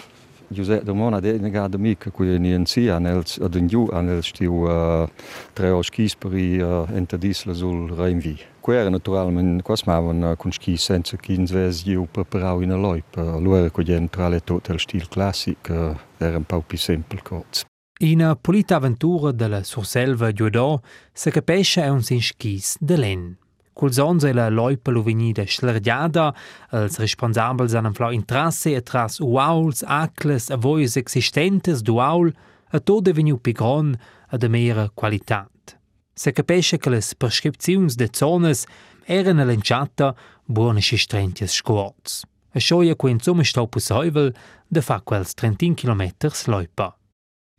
Giuseppe 0.51 0.85
Domona 0.85 1.21
de 1.21 1.39
ga 1.51 1.69
de 1.69 1.79
mi 1.79 1.95
ko 1.95 2.25
je 2.25 2.39
ni 2.39 2.53
enci 2.53 2.89
anels 2.91 3.39
den 3.53 3.69
Ju 3.69 3.89
anels 3.93 4.33
ti 4.33 4.45
eh, 4.45 5.07
tre 5.55 5.73
skis 5.83 6.15
per 6.17 6.35
eh, 6.35 6.97
enterdisle 6.97 7.55
sul 7.55 7.93
Reinvi. 7.93 8.39
Quere 8.61 8.91
naturalmen 8.91 9.61
quas 9.63 9.85
mavan 9.87 10.37
kun 10.37 10.51
eh, 10.51 10.55
ski 10.55 10.77
senza 10.77 11.17
kinzves 11.17 11.85
Ju 11.85 12.07
per 12.07 12.25
parau 12.25 12.63
in 12.63 12.73
loip. 12.81 13.17
Luere 13.17 13.71
ko 13.71 13.83
gen 13.83 14.09
trale 14.09 14.41
tot 14.41 14.71
el 14.71 14.79
stil 14.79 15.09
classic 15.09 15.71
er 15.71 16.37
un 16.37 16.45
pau 16.45 16.63
pi 16.63 16.77
sempel 16.77 17.21
koz. 17.23 17.65
Ina 18.01 18.37
polita 18.37 18.77
aventura 18.77 19.33
della 19.33 19.65
Surselva 19.65 20.33
Giudò 20.33 20.81
se 21.13 21.31
capesce 21.31 21.83
è 21.83 21.89
un 21.89 22.03
sin 22.03 22.23
skis 22.23 22.77
de 22.81 22.97
len. 22.97 23.37
Cul 23.79 23.93
sons 23.93 24.25
e 24.25 24.33
la 24.33 24.49
loipa 24.49 24.91
lo 24.91 25.05
venida 25.07 25.45
schlergiada, 25.47 26.33
els 26.75 26.99
responsabels 26.99 27.77
han 27.79 27.93
flau 27.95 28.11
in 28.11 28.25
trasse 28.27 28.73
e 28.75 28.81
tras 28.83 29.21
uauls, 29.23 29.85
acles, 29.87 30.49
avoies 30.51 30.97
existentes 30.99 31.85
duaul, 31.87 32.33
a 32.75 32.81
tot 32.83 33.07
veniu 33.15 33.39
pigron 33.39 33.93
a 34.33 34.37
de 34.37 34.49
mera 34.49 34.89
qualitat. 34.91 35.77
Se 36.13 36.33
capisce 36.33 36.79
che 36.79 36.91
le 36.91 37.01
prescrizioni 37.17 37.95
de 37.95 38.09
zones 38.11 38.67
erano 39.07 39.45
lanciate 39.45 40.13
buone 40.45 40.81
scistrentias 40.81 41.53
scuots. 41.53 42.25
A 42.55 42.59
scioia 42.59 42.97
che 42.97 43.09
insomma 43.11 43.45
sta 43.45 43.65
possibile 43.69 44.35
de 44.67 44.83
fa 44.83 45.01
quels 45.03 45.35
30 45.35 45.75
km 45.75 46.11
loipa. 46.47 46.99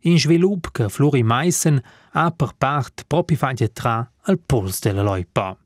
In 0.02 0.18
svilup 0.18 0.68
che 0.72 0.90
Flori 0.90 1.22
Meissen 1.22 1.80
ha 2.12 2.30
per 2.30 2.52
part 2.58 3.04
proprio 3.06 3.38
fatto 3.38 3.70
tra 3.72 4.06
al 4.24 4.38
pols 4.38 4.80
della 4.80 5.02
loipa. 5.02 5.56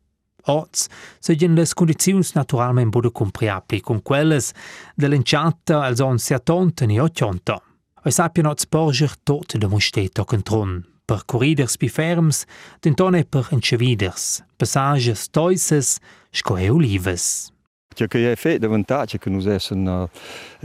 Oz 0.46 0.88
seien 1.18 1.54
les 1.54 1.72
condizioni 1.74 2.22
naturalmente 2.34 2.90
bude 2.90 3.10
compriabili 3.10 3.80
con 3.80 4.02
quelles 4.02 4.52
dell'enciata 4.94 5.82
als 5.82 6.00
on 6.00 6.18
70 6.18 6.84
e 6.84 7.00
80. 7.00 7.62
E 8.04 8.10
sappiano 8.10 8.50
oz 8.50 8.66
porger 8.66 9.16
tot 9.22 9.56
de 9.56 9.66
mustetto 9.66 10.24
contron, 10.24 10.84
per 11.06 11.24
corriders 11.24 11.76
pi 11.76 11.88
ferms, 11.88 12.44
dentone 12.80 13.24
per 13.24 13.48
enceviders, 13.50 14.44
passages 14.56 15.30
toises, 15.30 15.98
scoe 16.30 16.68
olives. 16.68 17.52
Ciò 17.94 18.06
che 18.06 18.32
è 18.32 18.34
fatto 18.34 18.68
vantaggio 18.68 19.18
che 19.18 19.30
noi 19.30 19.58
siamo 19.60 20.02
uh, 20.02 20.08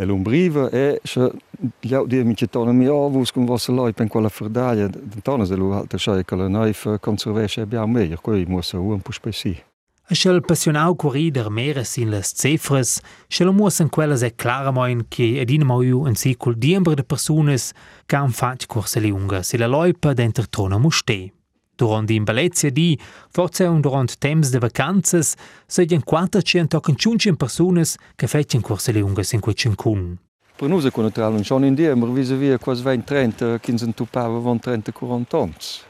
l'ombriva 0.03 0.69
è 0.69 0.99
che 1.03 1.31
gli 1.79 1.93
altri 1.93 2.23
mi 2.23 2.33
chiedono 2.33 2.73
mi 2.73 2.87
ovus 2.87 3.31
con 3.31 3.45
vostra 3.45 3.73
loi 3.73 3.93
per 3.93 4.07
quella 4.07 4.29
ferdaglia, 4.29 4.87
dentone 4.87 5.45
se 5.45 5.55
lo 5.55 5.75
altre 5.75 5.99
cioè 5.99 6.25
che 6.25 6.35
la 6.35 6.47
noi 6.47 6.73
conservesce 6.99 7.61
abbiamo 7.61 7.87
meglio, 7.87 8.17
qui 8.19 8.45
muossa 8.45 8.79
un 8.79 8.99
po' 8.99 9.11
spesì. 9.11 9.68
E 10.11 10.15
schel 10.15 10.41
passionau 10.41 10.95
corrider 10.95 11.51
mere 11.51 11.83
sin 11.85 12.09
les 12.09 12.31
cefres, 12.33 12.95
schel 13.29 13.51
muossen 13.53 13.91
quelles 13.93 14.23
è 14.23 14.33
clarament 14.33 15.05
che 15.07 15.37
ed 15.39 15.51
in 15.51 15.61
moiu 15.61 15.99
un 16.01 16.15
sicul 16.15 16.55
diember 16.57 16.95
de 16.95 17.03
persones 17.03 17.73
che 18.07 18.15
han 18.15 18.31
fatto 18.31 18.65
corse 18.65 18.99
lunga 19.01 19.43
se 19.43 19.57
la 19.57 19.67
loipa 19.67 20.13
dentro 20.13 20.47
trona 20.49 20.79
muste. 20.79 21.31
Durant 21.75 22.09
in 22.09 22.23
Balezia 22.23 22.71
di, 22.71 22.99
forse 23.29 23.65
un 23.65 23.81
durant 23.81 24.17
temps 24.17 24.49
de 24.49 24.57
vacanzas, 24.57 25.35
seien 25.67 26.01
400 26.01 26.81
ciuncin 26.95 27.35
persones 27.35 27.95
che 28.15 28.25
fetchen 28.25 28.61
corse 28.61 28.91
lunga 28.91 29.21
sin 29.21 29.39
quei 29.39 29.53
cincun. 29.53 30.17
Per 30.55 30.67
noi 30.67 30.83
è 30.83 30.91
naturalmente 31.01 31.45
schon 31.45 31.65
in 31.65 31.75
diember 31.75 32.09
vis-à-vis 32.09 32.57
quasi 32.59 32.81
20-30, 32.81 33.59
15 33.59 33.93
tupava 33.93 34.39
20-30-40 34.39 35.37
ans. 35.37 35.85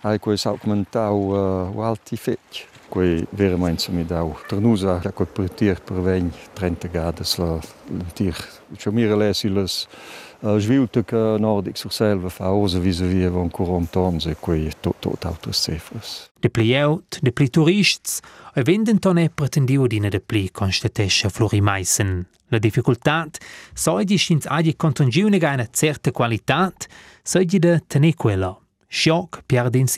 Hai 0.00 0.18
quei 0.18 0.36
s'augmentau 0.36 1.70
uh, 1.72 1.80
alti 1.80 2.16
fetch. 2.16 2.73
Quei 2.88 3.26
veramente 3.30 3.90
mi 3.90 4.04
dau. 4.04 4.36
Per 4.46 4.58
noi 4.58 4.80
è 4.80 5.12
quei 5.12 5.26
per 5.26 5.50
tir 5.50 5.80
per 5.80 5.96
20-30 5.96 6.90
gradi 6.90 7.22
la 7.36 7.58
tir. 8.12 8.36
Cioè 8.76 8.92
mire 8.92 9.16
lesi 9.16 9.48
les 9.48 9.86
uh, 10.40 10.58
svilte 10.58 11.04
che 11.04 11.36
nordic 11.38 11.76
sur 11.76 11.92
selva 11.92 12.28
fa 12.28 12.52
osa 12.52 12.78
vis-à-vis 12.78 13.28
von 13.28 13.50
40 13.50 14.00
ans 14.00 14.26
e 14.26 14.36
quei 14.38 14.70
tot 14.80 14.96
tot 15.00 15.24
altres 15.24 15.62
cifres. 15.62 16.30
De 16.40 16.48
pli 16.48 16.74
out, 16.74 17.18
de 17.22 17.32
pli 17.32 17.48
turists, 17.48 18.20
e 18.54 18.62
venden 18.62 18.98
tonne 18.98 19.30
pretendiu 19.30 19.86
dina 19.86 20.08
de 20.08 20.20
pli 20.20 20.50
constatesce 20.50 21.30
Flori 21.30 21.60
Meissen. 21.60 22.26
La 22.48 22.58
difficultat, 22.58 23.38
soidi 23.74 24.18
schins 24.18 24.46
agi 24.46 24.76
contongiunega 24.76 25.52
una 25.52 25.68
certa 25.70 26.12
qualitat, 26.12 26.88
soidi 27.22 27.58
de 27.58 27.80
tenir 27.86 28.14
quella. 28.14 28.58
Schock 28.88 29.42
pierdins 29.46 29.96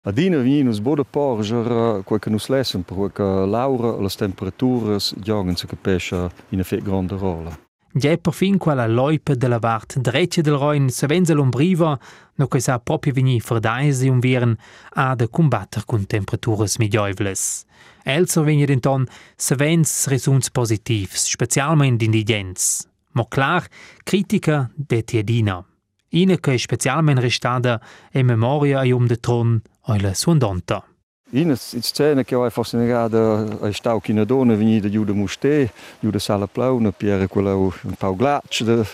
immediatiaut. 0.00 0.06
Adina 0.06 0.38
vinus 0.38 0.80
boda 0.80 1.04
porger 1.04 2.02
quel 2.04 2.18
che 2.18 2.30
nus 2.30 2.48
lessen, 2.48 2.82
perché 2.82 3.22
Laura 3.22 4.00
le 4.00 4.08
temperature 4.08 4.98
giogen 5.20 5.56
se 5.56 5.66
capisce 5.66 6.30
in 6.50 6.60
effet 6.60 6.82
grande 6.82 7.16
rolla. 7.16 7.58
Già 7.92 8.16
per 8.16 8.32
fin 8.32 8.56
quella 8.56 8.86
loipa 8.86 9.34
della 9.34 9.58
vart 9.58 9.98
dreccia 9.98 10.42
del 10.42 10.56
Rhein 10.56 10.90
se 10.90 11.06
venza 11.08 11.34
l'ombriva, 11.34 11.98
no 12.36 12.46
che 12.46 12.60
sa 12.60 12.78
proprio 12.78 13.12
veni 13.12 13.40
ferdaisi 13.40 14.08
un 14.08 14.20
viren 14.20 14.56
a 14.94 15.16
de 15.16 15.28
combatter 15.28 15.84
con 15.84 16.06
temperaturas 16.06 16.78
migliovles. 16.78 17.64
Elser 18.04 18.44
vegni 18.44 18.64
denton 18.64 19.06
se 19.36 19.56
vens 19.56 20.06
results 20.06 20.50
positivs, 20.50 21.26
specialmente 21.28 22.04
indigens. 22.04 22.86
Ma 23.12 23.26
klar, 23.26 23.66
critica 24.04 24.70
de 24.74 25.02
tiedina. 25.02 25.64
Ina 26.12 26.36
che 26.38 26.58
specialmente 26.58 27.22
restada 27.22 27.80
e 28.12 28.22
memoria 28.22 28.80
a 28.80 28.94
um 28.94 29.06
de 29.06 29.18
tron 29.18 29.60
oila 29.86 30.14
suondonta. 30.14 30.84
In 31.32 31.56
scena 31.56 32.24
che 32.24 32.34
ho 32.34 32.48
forse 32.50 32.76
negata 32.76 33.60
è 33.60 33.72
stato 33.72 34.00
che 34.00 34.10
una 34.12 34.24
donna 34.24 34.54
venita 34.54 34.88
giù 34.88 35.04
da 35.04 35.12
Musté, 35.12 35.70
giù 36.00 36.10
da 36.10 36.18
Sala 36.18 36.48
Plauna, 36.48 36.90
per 36.90 37.28
quella 37.28 37.54
un 37.54 37.70
po' 37.96 38.16
glaccia, 38.16 38.84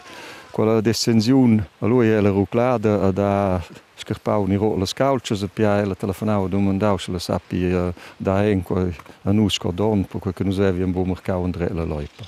quella 0.51 0.81
descensione. 0.81 1.67
Allora 1.79 2.05
era 2.05 2.29
ruclata 2.29 3.11
da 3.11 3.63
scarpau 3.95 4.47
ni 4.47 4.57
ro 4.57 4.77
le 4.77 4.87
scalces 4.87 5.43
e 5.43 5.49
pia 5.49 5.79
ela 5.79 5.95
telefonava 5.95 6.47
domandau 6.47 6.99
se 6.99 7.11
la 7.11 7.19
sappi 7.19 7.65
uh, 7.65 7.93
da 8.17 8.45
en 8.47 8.63
qua 8.63 8.87
a 9.23 9.33
nus 9.33 9.57
cordon 9.59 10.05
per 10.05 10.33
che 10.35 10.45
nus 10.45 10.59
aviam 10.59 10.93
bo 10.93 11.05
mercau 11.05 11.45
andre 11.45 11.69
la 11.73 11.85
loipa. 11.85 12.25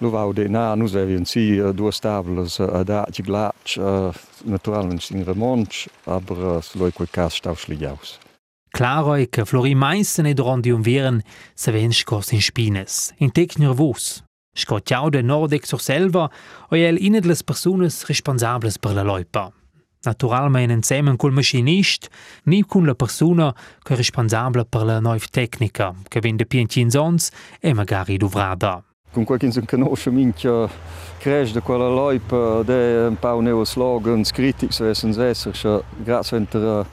Lo 0.00 0.10
vau 0.10 0.32
de 0.32 0.48
na 0.48 0.74
nus 0.76 0.94
aviam 0.94 1.24
si 1.24 1.58
uh, 1.58 1.72
due 1.72 1.90
stables 1.90 2.58
uh, 2.58 2.84
da 2.84 3.04
ci 3.10 3.22
glac 3.22 3.74
uh, 3.76 4.12
naturalmente 4.44 5.12
in 5.12 5.24
remonch 5.24 5.88
aber 6.04 6.62
loi 6.74 6.92
quel 6.92 7.08
cas 7.10 7.34
stau 7.34 7.54
schliaus. 7.54 8.18
Claro 8.70 9.14
è 9.14 9.28
che 9.28 9.44
Flori 9.44 9.74
Meissen 9.74 10.26
e 10.26 10.34
durante 10.34 10.70
un 10.70 10.82
viren 10.82 11.20
se 11.54 11.72
ven 11.72 11.92
scos 11.92 12.30
in 12.30 12.40
spines, 12.40 13.12
in 13.16 13.32
tec 13.32 13.56
nervus. 13.58 14.22
Scottiau 14.54 15.10
de 15.10 15.22
Nordic 15.22 15.66
sur 15.66 15.80
selva 15.80 16.30
o 16.68 16.76
el 16.76 16.98
inet 17.02 17.24
les 17.24 17.42
persones 17.42 18.04
responsables 18.06 18.78
per 18.78 18.92
la 18.94 19.02
loipa. 19.02 19.52
Naturalmente 20.04 20.72
insieme 20.72 21.16
col 21.16 21.32
machinist, 21.32 22.08
ni 22.44 22.64
con 22.64 22.84
la 22.86 22.94
persona 22.94 23.52
che 23.82 23.94
è 23.94 23.96
responsabile 23.96 24.64
per 24.64 24.84
la 24.84 25.00
nuova 25.00 25.18
tecnica, 25.30 25.92
che 26.06 26.20
vende 26.20 26.46
pientin 26.46 26.88
sons 26.88 27.30
e 27.60 27.72
magari 27.72 28.16
dovrada. 28.16 28.82
Con 29.12 29.24
quel 29.24 29.38
che 29.38 29.50
si 29.50 29.64
conosce 29.64 30.10
minchia 30.10 30.68
cresce 31.18 31.54
da 31.54 31.60
quella 31.60 31.88
loipa, 31.88 32.62
de 32.62 33.06
un 33.08 33.16
po' 33.18 33.40
neo 33.40 33.64
slogans 33.64 34.30
critics 34.30 34.78
vessen 34.80 35.18
esser, 35.20 35.82
grazie 36.04 36.46
a 36.52 36.86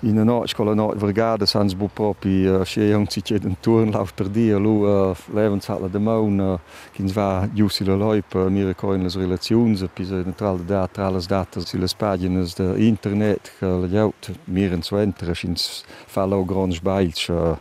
in 0.00 0.16
een 0.16 0.48
scola 0.48 0.74
no 0.74 0.92
vergade 0.96 1.46
sans 1.46 1.76
bu 1.76 1.88
propi 1.88 2.46
uh, 2.46 2.64
se 2.64 2.88
jong 2.88 3.10
si 3.10 3.22
een 3.24 3.56
tournlauf 3.60 4.14
per 4.14 4.30
dia 4.30 4.58
lu 4.58 4.84
uh, 4.84 5.16
levenshalle 5.32 5.90
de 5.90 5.98
maun 5.98 6.38
uh, 6.38 6.58
kins 6.92 7.12
va 7.12 7.48
giusi 7.54 7.84
le 7.84 7.96
loip 7.96 8.34
uh, 8.34 8.46
mire 8.48 8.74
coin 8.74 9.02
les 9.02 9.14
relazions 9.16 9.82
uh, 9.82 9.88
pis 9.94 10.10
neutral 10.10 10.56
de 10.56 10.64
data 10.64 11.06
alles 11.06 11.26
data 11.26 11.60
si 11.60 11.78
les 11.78 11.94
pagines 11.94 12.54
de 12.54 12.74
internet 12.78 13.52
le 13.60 13.88
jout 13.88 14.30
mir 14.44 14.72
en 14.72 14.82
swenter 14.82 15.34
chins 15.34 15.84
fallo 16.06 16.44
grans 16.44 16.80
bailch 16.80 17.28
uh, 17.30 17.56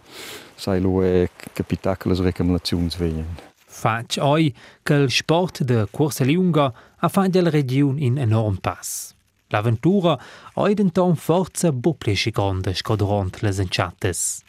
sai 0.56 0.80
lu 0.80 1.04
e 1.04 1.30
capitacules 1.54 2.20
recommendazions 2.20 2.96
veien. 2.96 3.55
Faig 3.76 4.18
oi 4.22 4.56
che 4.84 4.94
il 4.94 5.12
sport 5.12 5.64
de 5.64 5.88
corsa 5.92 6.24
lunga 6.24 6.74
ha 6.98 7.10
fatto 7.10 7.30
della 7.30 7.50
regione 7.50 8.02
in 8.06 8.18
enorm 8.18 8.56
pass. 8.56 9.14
L'avventura 9.48 10.18
ha 10.54 10.74
denton 10.74 11.16
forza 11.16 11.74
buplici 11.74 12.32
grande 12.32 12.74
sco 12.74 12.96
durant 12.96 13.42
les 13.42 13.60
enciates. 13.60 14.44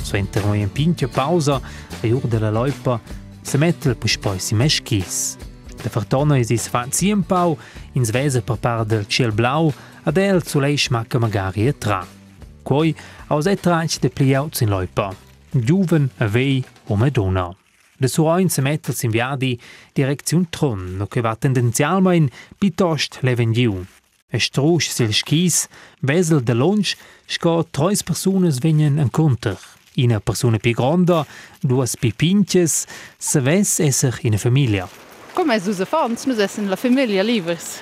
Suenter 0.00 0.44
noi 0.44 0.60
in 0.60 0.70
pintia 0.70 1.08
pausa 1.08 1.56
a 1.56 2.06
jur 2.06 2.26
della 2.28 2.50
loipa 2.50 3.00
se 3.42 3.58
mettel 3.58 3.96
pus 3.96 4.16
poi 4.18 4.38
si 4.38 4.54
meschis. 4.54 5.36
De 5.82 5.88
fartona 5.90 6.38
is 6.38 6.50
is 6.50 6.68
fa 6.68 6.86
ziempau, 6.88 7.58
ins 7.92 8.10
vese 8.10 8.40
per 8.40 8.56
par 8.56 8.84
del 8.86 9.06
ciel 9.08 9.32
blau, 9.32 9.72
ad 10.04 10.16
el 10.16 10.46
sulei 10.46 10.78
smacca 10.78 11.18
magari 11.18 11.66
a 11.66 11.72
tra. 11.72 12.23
Quoi 12.64 12.94
aus 13.28 13.46
e 13.46 13.56
traich 13.56 14.00
de 14.00 14.08
pliauts 14.08 14.60
in 14.60 14.70
loipa. 14.72 15.12
Giuven, 15.52 16.10
avei 16.18 16.64
o 16.88 16.96
Madonna. 16.96 17.54
De 17.96 18.08
suoin 18.08 18.48
se 18.50 18.62
mettels 18.62 19.02
in 19.02 19.10
viadi 19.10 19.60
direziun 19.92 20.48
tron, 20.50 20.96
no 20.96 21.06
che 21.06 21.20
va 21.20 21.36
tendenzialmein 21.36 22.30
pitost 22.58 23.20
levengiu. 23.22 23.84
E 24.28 24.40
strusch 24.40 24.90
sil 24.90 25.12
skis, 25.14 25.68
vesel 26.00 26.42
de 26.42 26.54
lunch, 26.54 26.96
sco 27.26 27.62
trois 27.70 28.02
personas 28.02 28.58
venien 28.58 28.98
en 28.98 29.10
conter. 29.10 29.60
Ina 29.94 30.18
persona 30.18 30.58
pi 30.58 30.72
gronda, 30.72 31.22
duas 31.62 31.94
pi 31.94 32.10
pinches, 32.12 32.86
se 33.18 33.40
ves 33.40 33.78
esser 33.78 34.18
in 34.22 34.34
a 34.34 34.38
famiglia. 34.38 34.88
Come 35.34 35.54
es 35.54 35.68
usa 35.68 35.86
fons, 35.86 36.26
nus 36.26 36.42
essen 36.42 36.68
la 36.68 36.76
famiglia 36.76 37.22
livers. 37.22 37.78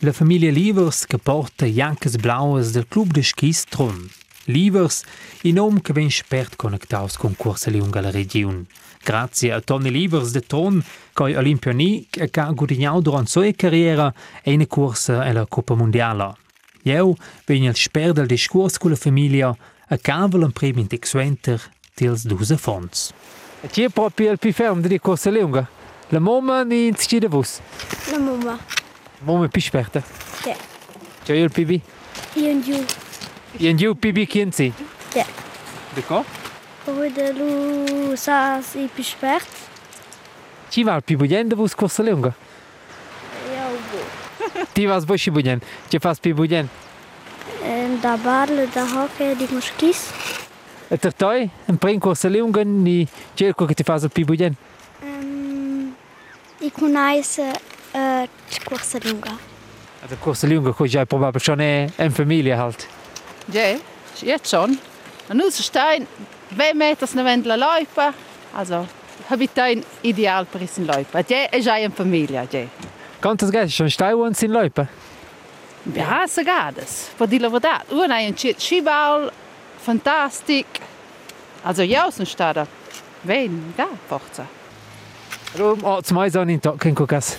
La 0.00 0.12
famiglia 0.12 0.50
Livers 0.50 1.06
che 1.06 1.16
porta 1.18 1.66
jancas 1.66 2.16
blaues 2.16 2.72
del 2.72 2.86
club 2.86 3.12
de 3.12 3.22
skis 3.22 3.64
Tron. 3.64 4.10
Livers, 4.46 5.02
i 5.42 5.52
nom 5.52 5.80
che 5.80 5.92
ven 5.92 6.10
spert 6.10 6.56
connectaus 6.56 7.16
con 7.16 7.34
Corsa 7.36 7.70
Lunga 7.70 8.00
la 8.00 8.10
region. 8.10 8.66
Grazie 9.02 9.52
a 9.52 9.60
Tony 9.60 9.90
Livers 9.90 10.30
de 10.32 10.40
Tron, 10.40 10.82
coi 11.12 11.34
olimpionic 11.34 12.16
e 12.16 12.30
ca 12.30 12.50
gudignau 12.50 13.00
durant 13.00 13.28
sua 13.28 13.52
carriera 13.52 14.12
e 14.42 14.52
una 14.52 14.66
corsa 14.66 15.24
e 15.24 15.32
la 15.32 15.46
Coppa 15.46 15.74
Mondiala. 15.74 16.36
Eu 16.82 17.16
ven 17.46 17.64
il 17.64 17.76
sper 17.76 18.12
del 18.12 18.26
discurs 18.26 18.78
con 18.78 18.90
la 18.90 18.96
famiglia 18.96 19.56
a 19.88 19.98
cavel 19.98 20.42
un 20.42 20.52
premio 20.52 20.80
in 20.80 20.88
Texuenter 20.88 21.60
tils 21.94 22.24
dusa 22.26 22.56
fons. 22.56 23.12
E 23.60 23.68
chi 23.68 23.82
è 23.82 23.88
proprio 23.88 24.30
il 24.30 24.38
più 24.38 24.52
fermo 24.52 24.80
di 24.80 25.00
Corsa 25.00 25.30
Lunga? 25.30 25.66
La 26.10 26.20
mamma 26.20 26.62
ni 26.62 26.86
in 26.86 26.96
Scida 26.96 27.28
Vus. 27.28 27.58
La 28.10 28.18
mamma. 28.18 28.58
Mamma 29.20 29.46
è 29.46 29.48
più 29.48 29.60
esperta. 29.60 30.02
Ja. 30.44 30.56
C'è 31.24 31.34
io 31.34 31.44
il 31.44 31.50
PB. 31.50 31.80
Io 32.34 32.48
in 32.48 32.62
giù. 32.62 32.84
Jen 33.58 33.78
je 33.80 33.88
v 33.88 33.94
pibi 33.94 34.26
kinci? 34.26 34.72
Ja. 35.16 35.24
Deko? 35.96 36.24
Povedalu 36.84 38.16
sas 38.16 38.74
i 38.76 38.88
pišpert. 38.88 39.48
Ti 40.70 40.84
mal 40.84 41.00
pibudjen, 41.00 41.48
da 41.48 41.56
bo 41.56 41.68
skosali 41.68 42.12
unga? 42.12 42.32
Ja, 43.54 43.68
bo. 43.92 44.02
Ti 44.74 44.86
vas 44.86 45.06
boš 45.08 45.30
pibudjen, 45.30 45.62
če 45.88 46.00
pas 46.00 46.20
pibudjen? 46.20 46.68
Da 48.02 48.16
barle, 48.20 48.66
da 48.74 48.84
hoke, 48.86 49.32
di 49.38 49.48
moškis. 49.50 50.02
E, 50.90 50.98
ter 51.00 51.14
toj, 51.16 51.48
prej 51.82 51.98
kosali 52.02 52.42
unga, 52.44 52.62
ni 52.62 53.06
čelko, 53.34 53.66
ki 53.66 53.74
ti 53.74 53.86
faz 53.86 54.06
pibudjen? 54.12 54.54
Ikunaj 56.62 57.22
se 57.22 57.46
eh, 57.46 58.28
uh, 58.28 58.60
kosali 58.68 59.12
unga. 59.12 59.34
Kosali 60.22 60.56
unga, 60.58 60.72
ko 60.72 60.86
že 60.86 60.98
je 60.98 61.02
ja, 61.02 61.08
pomagal, 61.08 61.42
še 61.42 61.56
ne 61.58 61.70
en 61.98 62.14
familija 62.14 62.60
halt. 62.60 62.86
Ja, 63.48 63.76
jetzt 64.20 64.50
schon. 64.50 64.78
Und 65.28 65.36
nus 65.36 65.64
stein, 65.64 66.06
zwei 66.54 66.74
Meter 66.74 67.06
ne 67.14 67.24
Wendler 67.24 67.56
Läufer. 67.56 68.12
Also, 68.54 68.86
habitain 69.30 69.84
ideal 70.02 70.44
per 70.44 70.60
in 70.60 70.86
Läufer. 70.86 71.24
Ja, 71.28 71.48
è 71.50 71.60
già 71.60 71.76
in 71.76 71.92
famiglia, 71.92 72.46
ja. 72.50 72.66
Quantas 73.20 73.50
gas 73.50 73.72
schon 73.72 73.90
stai 73.90 74.12
uns 74.14 74.42
in 74.42 74.52
Leupe? 74.52 74.88
Ja, 75.94 76.26
sagades. 76.26 77.10
Per 77.16 77.26
dir 77.26 77.40
la 77.40 77.48
verità, 77.48 77.84
una 77.88 78.14
hai 78.14 78.26
un 78.26 78.36
cit 78.36 78.60
Skibaul, 78.60 79.30
fantastic. 79.76 80.66
Also, 81.62 81.82
ja, 81.82 82.10
sono 82.10 82.26
stata. 82.26 82.66
Ven, 83.22 83.72
da, 83.76 83.88
forza. 84.06 84.46
Rum, 85.58 85.82
oh, 85.82 86.00
zum 86.02 86.18
Eis 86.18 86.36
an 86.36 86.48
in 86.48 86.60
Tag, 86.60 86.78
kein 86.78 86.94
Kukas. 86.94 87.38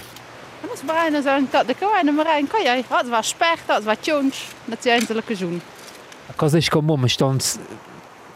Und 0.63 0.71
das 0.71 0.87
war 0.87 1.01
einer 1.01 1.21
so 1.21 1.29
ein 1.29 1.49
Tag, 1.51 1.67
der 1.67 1.75
kann 1.75 1.89
einer 1.93 2.25
rein, 2.25 2.49
kann 2.49 2.63
ja. 2.63 2.75
Das 2.89 3.11
war 3.11 3.23
Specht, 3.23 3.63
das 3.67 3.85
war 3.85 4.01
Tjunsch, 4.01 4.45
das 4.65 4.79
ist 4.79 4.87
einzelne 4.87 5.21
Kajun. 5.21 5.61
Cosa 6.35 6.57
ist 6.57 6.69
come 6.69 6.91
um? 6.91 7.07
Stons 7.07 7.59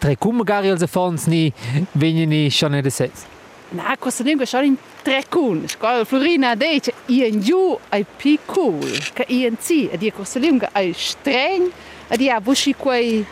tre 0.02 0.16
cum 0.16 0.44
gari 0.44 0.70
als 0.70 0.84
fons 0.90 1.28
ni 1.28 1.54
venini 1.94 2.50
schon 2.50 2.74
in 2.74 2.82
de 2.82 2.90
sets. 2.90 3.26
Na, 3.70 3.96
cosa 3.96 4.24
nem 4.24 4.46
schon 4.46 4.64
in 4.64 4.78
tre 5.04 5.24
cun. 5.30 5.68
Scola 5.68 6.06
Florina 6.06 6.56
dice 6.56 6.94
i 7.08 7.24
en 7.24 7.40
giù 7.40 7.78
ai 7.90 8.06
piccul, 8.18 8.98
che 9.14 9.25
i 9.27 9.46
en 9.46 9.58
ci, 9.62 9.90
e 9.90 9.98
die 9.98 10.12
cosa 10.12 10.40
lunga 10.40 10.70
ai 10.74 10.94
streng, 10.94 11.72
e 12.08 12.18
die 12.18 12.32
abushi 12.32 12.74
quei 12.75 13.25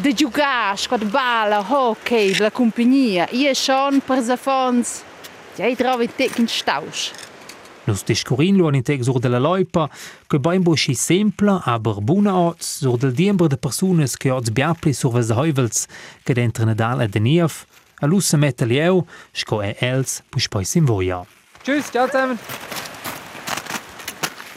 de 0.00 0.12
giugar, 0.14 0.78
scola 0.78 1.04
bala, 1.04 1.60
hockey, 1.68 2.38
la 2.38 2.50
compagnia. 2.50 3.26
I 3.32 3.48
e 3.48 3.54
schon 3.54 4.00
per 4.00 4.22
za 4.22 4.36
fons. 4.36 5.02
Ja, 5.56 5.66
i 5.66 5.74
trovi 5.74 6.08
te 6.14 6.30
in 6.36 6.46
stausch. 6.46 7.10
Nus 7.84 8.04
discurin 8.04 8.56
lo 8.56 8.68
in 8.70 8.82
teg 8.82 9.02
sur 9.02 9.18
della 9.18 9.38
loipa, 9.38 9.88
che 10.26 10.38
bain 10.38 10.62
boschi 10.62 10.94
sempla, 10.94 11.62
aber 11.64 12.00
buna 12.00 12.36
oz, 12.36 12.78
sur 12.80 12.98
del 12.98 13.12
diember 13.12 13.48
de 13.48 13.56
persones 13.56 14.16
che 14.16 14.30
oz 14.30 14.50
biapli 14.50 14.92
sur 14.92 15.12
vas 15.12 15.30
heuvels, 15.30 15.86
che 16.22 16.34
dentro 16.34 16.64
Nadal 16.64 17.02
e 17.02 17.08
de 17.08 17.20
Niev, 17.20 17.64
a 18.00 18.06
lussa 18.06 18.36
metta 18.36 18.64
lieu, 18.64 19.04
sco 19.32 19.62
e 19.62 19.76
els, 19.80 20.22
pus 20.28 20.48
poi 20.48 20.64
sim 20.64 20.84
voia. 20.84 21.24
Tschüss, 21.62 21.90
ciao 21.90 22.06
zusammen. 22.06 22.38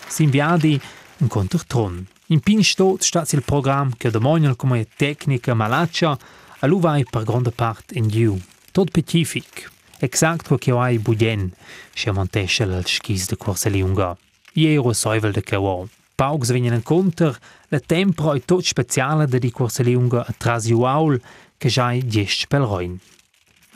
Sim 0.07 0.29
viadi, 0.29 0.79
un 1.19 1.27
conter 1.27 1.63
tron. 1.65 2.05
In 2.27 2.39
pin 2.39 2.63
stot 2.63 3.03
stat 3.03 3.33
il 3.33 3.43
program 3.43 3.91
che 3.97 4.09
domonial 4.09 4.55
come 4.55 4.88
tecnica 4.95 5.53
malaccia, 5.53 6.17
a 6.59 6.67
lu 6.67 6.79
vai 6.79 7.03
per 7.03 7.23
grande 7.23 7.51
part 7.51 7.91
in 7.95 8.07
giu. 8.07 8.39
Tot 8.71 8.88
specific. 8.88 9.72
Exact 10.04 10.50
wo 10.50 10.58
che 10.58 10.72
hai 10.72 11.00
budien, 11.00 11.50
sche 11.94 12.12
montesce 12.12 12.63
al 12.63 12.84
skis 12.86 13.28
de 13.28 13.38
corsa 13.38 13.70
lunga. 13.70 14.18
Iero 14.54 14.92
soivel 14.92 15.32
de 15.32 15.42
cavo. 15.42 15.88
Paugs 16.16 16.50
venien 16.52 16.74
en 16.74 16.84
conter, 16.84 17.39
la 17.70 17.80
tempra 17.80 18.36
è 18.36 18.42
tot 18.44 18.66
speciale 18.66 19.28
de 19.28 19.39
di 19.39 19.50
corsa 19.50 19.82
lunga 19.82 20.26
a 20.26 20.34
trasiuaul, 20.38 21.22
che 21.58 21.70
giai 21.70 22.06
gest 22.06 22.48
pelroin. 22.48 23.00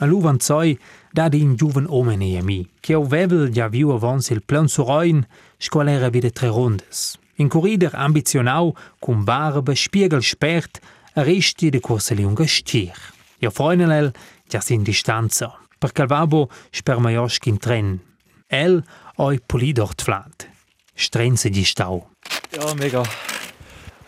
A 0.00 0.04
lu 0.04 0.20
van 0.20 0.38
zoi, 0.38 0.78
da 1.10 1.30
di 1.30 1.40
in 1.40 1.56
giuven 1.56 1.86
omene 1.88 2.36
a 2.36 2.42
mi, 2.42 2.68
che 2.78 2.92
au 2.92 3.06
vevel 3.06 3.48
ja 3.48 3.68
viu 3.68 3.88
avons 3.88 4.28
il 4.28 4.42
plan 4.42 4.68
suroin, 4.68 5.26
scolera 5.56 6.10
vide 6.10 6.30
tre 6.30 6.48
rondes. 6.48 7.16
In 7.36 7.48
corrider 7.48 7.94
ambitionau, 7.94 8.76
cum 8.98 9.24
barbe, 9.24 9.74
spiegel 9.74 10.22
spert, 10.22 10.78
a 11.14 11.22
resti 11.22 11.70
de 11.70 11.80
corsa 11.80 12.14
lunga 12.14 12.46
stier. 12.46 12.98
Ja 13.38 13.48
freunelel, 13.48 14.12
ja 14.52 14.60
sin 14.60 14.82
distanza. 14.82 15.56
Per 15.78 15.92
calvabo 15.92 16.48
sperma 16.70 17.10
josch 17.10 17.46
in 17.46 17.58
tren. 17.58 18.00
El 18.48 18.82
oi 19.18 19.38
polidort 19.46 20.02
flat. 20.02 20.48
Strenze 20.94 21.50
di 21.50 21.64
stau. 21.64 22.08
Ja, 22.50 22.74
mega. 22.74 23.02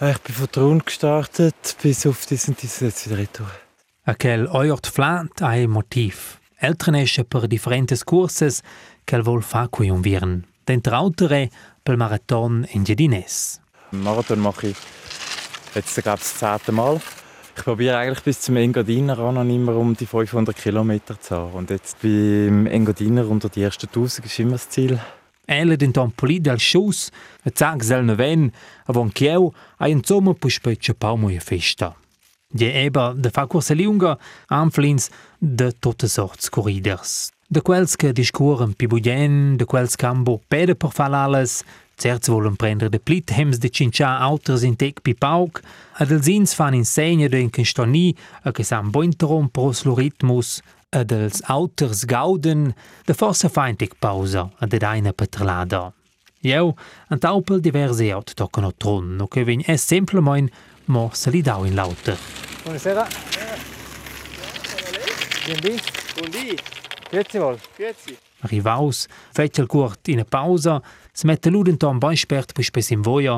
Ich 0.00 0.18
bin 0.18 0.34
von 0.34 0.50
Thron 0.50 0.82
gestartet 0.84 1.76
bis 1.82 2.06
auf 2.06 2.26
diesen 2.26 2.56
diesen 2.56 2.88
jetzt 2.88 3.06
wieder 3.06 3.18
retour. 3.18 3.50
Aquel 4.04 4.48
oiort 4.48 4.86
flat 4.86 5.42
ai 5.42 5.66
motiv. 5.66 6.40
Eltrenesce 6.58 7.24
per 7.24 7.46
differentes 7.46 8.02
curses 8.04 8.62
quel 9.04 9.22
vol 9.22 9.42
fa 9.42 9.68
qui 9.68 9.90
un 9.90 10.02
viren. 10.02 10.46
Dentre 10.64 10.96
autere 10.96 11.50
pel 11.84 11.96
marathon 11.96 12.64
in 12.72 12.84
Gedines. 12.84 13.60
Marathon 13.90 14.40
mache 14.40 14.68
ich 14.68 14.76
jetzt 15.74 15.94
glaube 16.02 16.18
ich 16.18 16.22
das 16.24 16.38
zehnte 16.38 16.72
Mal. 16.72 17.00
Ich 17.60 17.64
probiere 17.64 17.98
eigentlich 17.98 18.22
bis 18.22 18.40
zum 18.40 18.56
Engadiner 18.56 19.18
ran 19.18 19.36
und 19.36 19.50
immer 19.50 19.76
um 19.76 19.94
die 19.94 20.06
500 20.06 20.56
Kilometer 20.56 21.20
zu 21.20 21.36
haben. 21.36 21.52
Und 21.52 21.68
jetzt 21.68 22.00
beim 22.00 22.66
Engadiner 22.66 23.28
unter 23.28 23.50
die 23.50 23.60
ersten 23.60 23.86
1000 23.86 24.24
ist 24.24 24.38
immer 24.38 24.52
das 24.52 24.70
Ziel. 24.70 24.98
Elle 25.46 25.76
den 25.76 25.92
tampoli 25.92 26.40
del 26.40 26.58
shows, 26.58 27.12
e 27.44 27.50
zag 27.52 27.82
zel 27.82 28.04
neven, 28.04 28.50
avon 28.86 29.12
chieu, 29.12 29.52
a 29.76 29.88
in 29.88 30.02
sommer 30.02 30.32
puspecce 30.32 30.94
paumoia 30.94 31.40
festa. 31.40 31.94
Die 32.48 32.72
eba 32.72 33.12
de 33.14 33.28
fa 33.30 33.46
corsa 33.46 33.74
lunga, 33.74 34.16
anflins 34.48 35.10
de 35.38 35.70
tote 35.80 36.08
sorts 36.08 36.48
corriders. 36.48 37.30
De 37.46 37.60
quels 37.60 37.96
che 37.96 38.12
discuren 38.12 38.72
pi 38.72 38.86
budien, 38.86 39.58
de 39.58 39.66
quels 39.66 39.96
cambo 39.96 40.40
pede 40.48 40.74
per 40.74 40.92
certs 42.00 42.30
volen 42.32 42.56
prender 42.56 42.90
de 42.90 42.98
plit 42.98 43.30
hems 43.30 43.60
de 43.60 43.68
cincia 43.68 44.08
auters 44.24 44.64
in 44.64 44.76
tec 44.76 45.02
pi 45.04 45.14
pauk, 45.14 45.60
ad 46.00 46.12
els 46.14 46.28
ins 46.32 46.54
fan 46.56 46.74
insegna 46.74 47.28
de 47.28 47.40
in 47.44 47.52
constoni 47.52 48.14
a 48.44 48.52
che 48.52 48.64
san 48.64 48.90
bointerom 48.90 49.50
pros 49.52 49.84
lo 49.84 49.94
ritmus, 49.98 50.60
ad 50.90 51.12
els 51.14 51.42
auters 51.52 52.04
gauden 52.08 52.70
de 53.06 53.14
forsa 53.14 53.50
feintig 53.52 53.94
pausa 54.00 54.48
ad 54.58 54.74
ed 54.74 54.84
aina 54.84 55.12
petrelada. 55.12 55.90
Jeu, 56.42 56.72
an 57.12 57.20
taupel 57.20 57.60
diverse 57.60 58.08
aut 58.10 58.32
toccano 58.34 58.72
tron, 58.72 59.16
no 59.16 59.28
che 59.28 59.44
vegn 59.44 59.62
es 59.68 59.84
simplemein 59.84 60.48
mo 60.88 61.10
se 61.12 61.30
li 61.30 61.42
dau 61.42 61.64
in 61.68 61.76
lauter. 61.76 62.16
Buonasera. 62.64 63.06
Buondì. 65.46 65.76
Buondì. 66.16 66.58
Grüezi 67.10 67.38
wohl. 67.38 67.58
Grüezi. 67.76 68.16
Arrivaus, 68.40 69.06
fetgel 69.34 69.66
curt 69.66 70.08
in 70.08 70.20
a 70.20 70.24
pausa, 70.24 70.80
Smette 71.20 71.50
l'udentom 71.50 71.98
beispert 72.00 72.54
per 72.56 72.64
spesim 72.64 73.02
voia, 73.04 73.34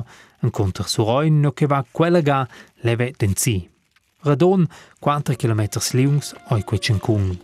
enconter 0.46 0.86
suroin 0.86 1.40
no 1.40 1.50
che 1.50 1.66
va 1.66 1.84
quella 1.90 2.20
ga 2.20 2.46
leve 2.86 3.12
denzi. 3.18 3.68
Radon 4.22 4.68
4 5.00 5.34
km 5.34 5.66
liungs 5.90 6.32
oi 6.50 6.62
quetchencung. 6.62 7.36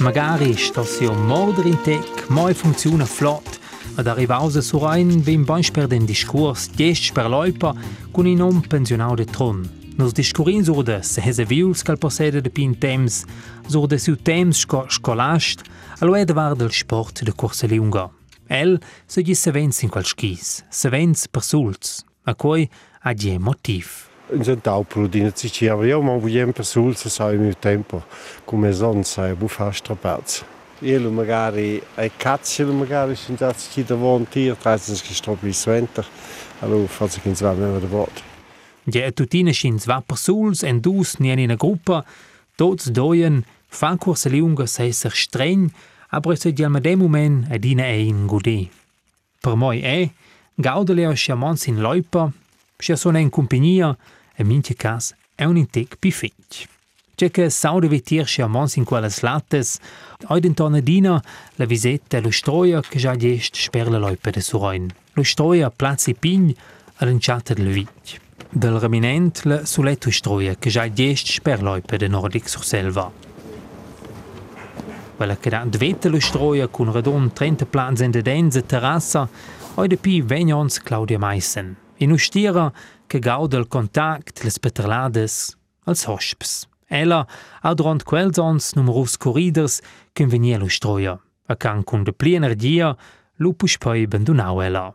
Magari 0.00 0.56
stas 0.56 0.98
jo 0.98 1.14
morder 1.14 1.66
in 1.66 1.80
tec, 1.82 2.26
mai 2.30 2.52
funziona 2.52 3.06
flott, 3.06 3.53
ad 3.96 4.06
arrivausa 4.06 4.62
sur 4.62 4.88
ein 4.88 5.22
vim 5.24 5.44
bansch 5.44 5.72
per 5.72 5.88
den 5.88 6.06
discurs 6.06 6.68
gest 6.76 7.12
per 7.14 7.28
loipa 7.28 7.74
con 8.12 8.26
in 8.26 8.38
non 8.38 8.60
pensionau 8.60 9.16
de 9.16 9.24
tron. 9.24 9.64
Nos 9.96 10.12
discurin 10.12 10.64
sur 10.64 10.82
de 10.82 11.02
sehese 11.02 11.44
viuls 11.46 11.82
cal 11.82 11.96
possede 11.96 12.40
de 12.42 12.50
pin 12.50 12.74
temps, 12.74 13.24
sur 13.68 13.86
de 13.86 13.98
su 13.98 14.16
temps 14.16 14.58
sco 14.58 14.86
scolast, 14.88 15.62
alo 16.00 16.16
ed 16.16 16.30
var 16.34 16.56
del 16.56 16.72
sport 16.72 17.22
de 17.22 17.32
corsa 17.32 17.66
lunga. 17.66 18.10
El 18.48 18.80
se 19.06 19.22
gis 19.22 19.40
sevens 19.40 19.82
in 19.82 19.90
qual 19.90 20.04
skis, 20.04 20.64
sevens 20.70 21.28
per 21.28 21.42
sulz, 21.42 22.02
a 22.26 22.34
cui 22.34 22.68
ha 23.02 23.14
die 23.14 23.38
motiv. 23.38 24.10
In 24.32 24.44
zijn 24.44 24.60
tauprudine 24.60 25.30
si 25.34 25.46
diceva, 25.46 25.84
io 25.84 26.02
ma 26.02 26.16
vogliamo 26.16 26.52
per 26.52 26.64
sul 26.64 26.96
se 26.96 27.08
sai 27.08 27.34
il 27.34 27.40
mio 27.40 27.54
tempo, 27.58 28.04
come 28.44 28.72
son 28.72 29.04
sai, 29.04 29.34
bu 29.34 29.46
fa 29.48 29.70
Io 30.80 31.10
magari 31.10 31.80
ai 31.94 32.10
cazzi 32.16 32.64
magari 32.64 33.14
sono 33.14 33.36
già 33.36 33.54
ci 33.54 33.84
da 33.84 33.94
volontier, 33.94 34.56
traisen 34.56 34.96
che 34.96 35.14
sto 35.14 35.32
più 35.32 35.52
sventer, 35.52 36.06
allora 36.60 36.86
faccio 36.86 37.20
che 37.20 37.28
in 37.28 37.36
zwei 37.36 37.56
mehr 37.56 37.78
da 37.78 37.86
bot. 37.86 38.22
Ja, 38.84 39.10
tutina 39.12 39.52
schin 39.52 39.78
zwei 39.78 40.02
Personen 40.02 40.54
en 40.62 40.80
dus 40.80 41.16
nien 41.18 41.38
in 41.38 41.50
a 41.50 41.54
gruppa, 41.54 42.04
tots 42.56 42.90
doien, 42.90 43.44
fan 43.68 43.96
cursa 43.98 44.28
lunga 44.28 44.66
sei 44.66 44.92
ser 44.92 45.12
streng, 45.12 45.70
aber 46.10 46.32
es 46.32 46.44
è 46.44 46.68
ma 46.68 46.80
dem 46.80 46.98
moment 46.98 47.50
a 47.50 47.56
dina 47.56 47.86
e 47.86 48.04
in 48.04 48.26
gudi. 48.26 48.68
Per 49.40 49.54
moi 49.54 49.80
è, 49.80 50.10
gaudele 50.54 51.06
a 51.06 51.14
sciamons 51.14 51.66
in 51.66 51.80
loipa, 51.80 52.30
sia 52.76 52.96
sono 52.96 53.18
in 53.18 53.30
compagnia, 53.30 53.96
e 54.34 54.44
minche 54.44 54.74
cas 54.74 55.14
è 55.34 55.44
un 55.44 55.66
pifetch. 55.98 56.73
C'è 57.16 57.30
che 57.30 57.48
saude 57.48 57.86
vetir 57.86 58.26
sciamons 58.26 58.74
in 58.74 58.84
quelles 58.84 59.20
lattes, 59.20 59.78
oid 60.26 60.44
in 60.44 60.54
tonadina 60.54 61.22
la 61.54 61.64
visetta 61.64 62.18
lo 62.20 62.32
stroia 62.32 62.80
che 62.80 62.98
già 62.98 63.14
gest 63.14 63.54
sper 63.54 63.88
la 63.88 63.98
loipa 63.98 64.30
de 64.30 64.40
suroin. 64.40 64.90
Lo 65.12 65.22
stroia 65.22 65.70
plazzi 65.70 66.14
pign 66.14 66.52
all'inciata 66.96 67.54
del 67.54 67.68
vitch. 67.68 68.18
Del 68.50 68.80
reminent 68.80 69.44
la 69.44 69.64
suletto 69.64 70.10
stroia 70.10 70.56
che 70.56 70.70
già 70.70 70.92
gest 70.92 71.28
sper 71.28 71.62
loipa 71.62 71.96
de 71.96 72.08
nordic 72.08 72.48
sur 72.48 72.64
selva. 72.64 73.08
Quella 75.16 75.36
che 75.36 75.50
da 75.50 75.64
dvete 75.64 76.08
lo 76.08 76.18
stroia 76.18 76.66
con 76.66 76.90
radon 76.90 77.32
30 77.32 77.66
plans 77.66 78.00
in 78.00 78.10
de 78.10 78.22
denze 78.22 78.66
terrassa, 78.66 79.28
oide 79.76 79.96
pi 79.96 80.20
vegnons 80.20 80.80
Claudia 80.82 81.18
Meissen. 81.18 81.76
In 81.98 82.10
ustira 82.10 82.72
che 83.06 83.20
gauda 83.20 83.56
il 83.56 83.68
contact, 83.68 84.42
les 84.42 84.58
petralades, 84.58 85.56
als 85.84 86.06
hosps. 86.06 86.66
Ella 86.94 87.26
ha 87.62 87.74
durant 87.74 88.04
quels 88.06 88.38
ons 88.38 88.72
numerus 88.78 89.16
corriders 89.18 89.80
che 90.14 90.26
venia 90.26 90.58
lo 90.58 90.68
stroia, 90.68 91.18
a 91.48 91.56
can 91.56 91.82
con 91.82 92.04
de 92.04 92.12
pliener 92.12 92.54
dia 92.54 92.94
lu 93.42 93.52
puspoi 93.54 94.04
abandonau 94.04 94.62
ella. 94.62 94.92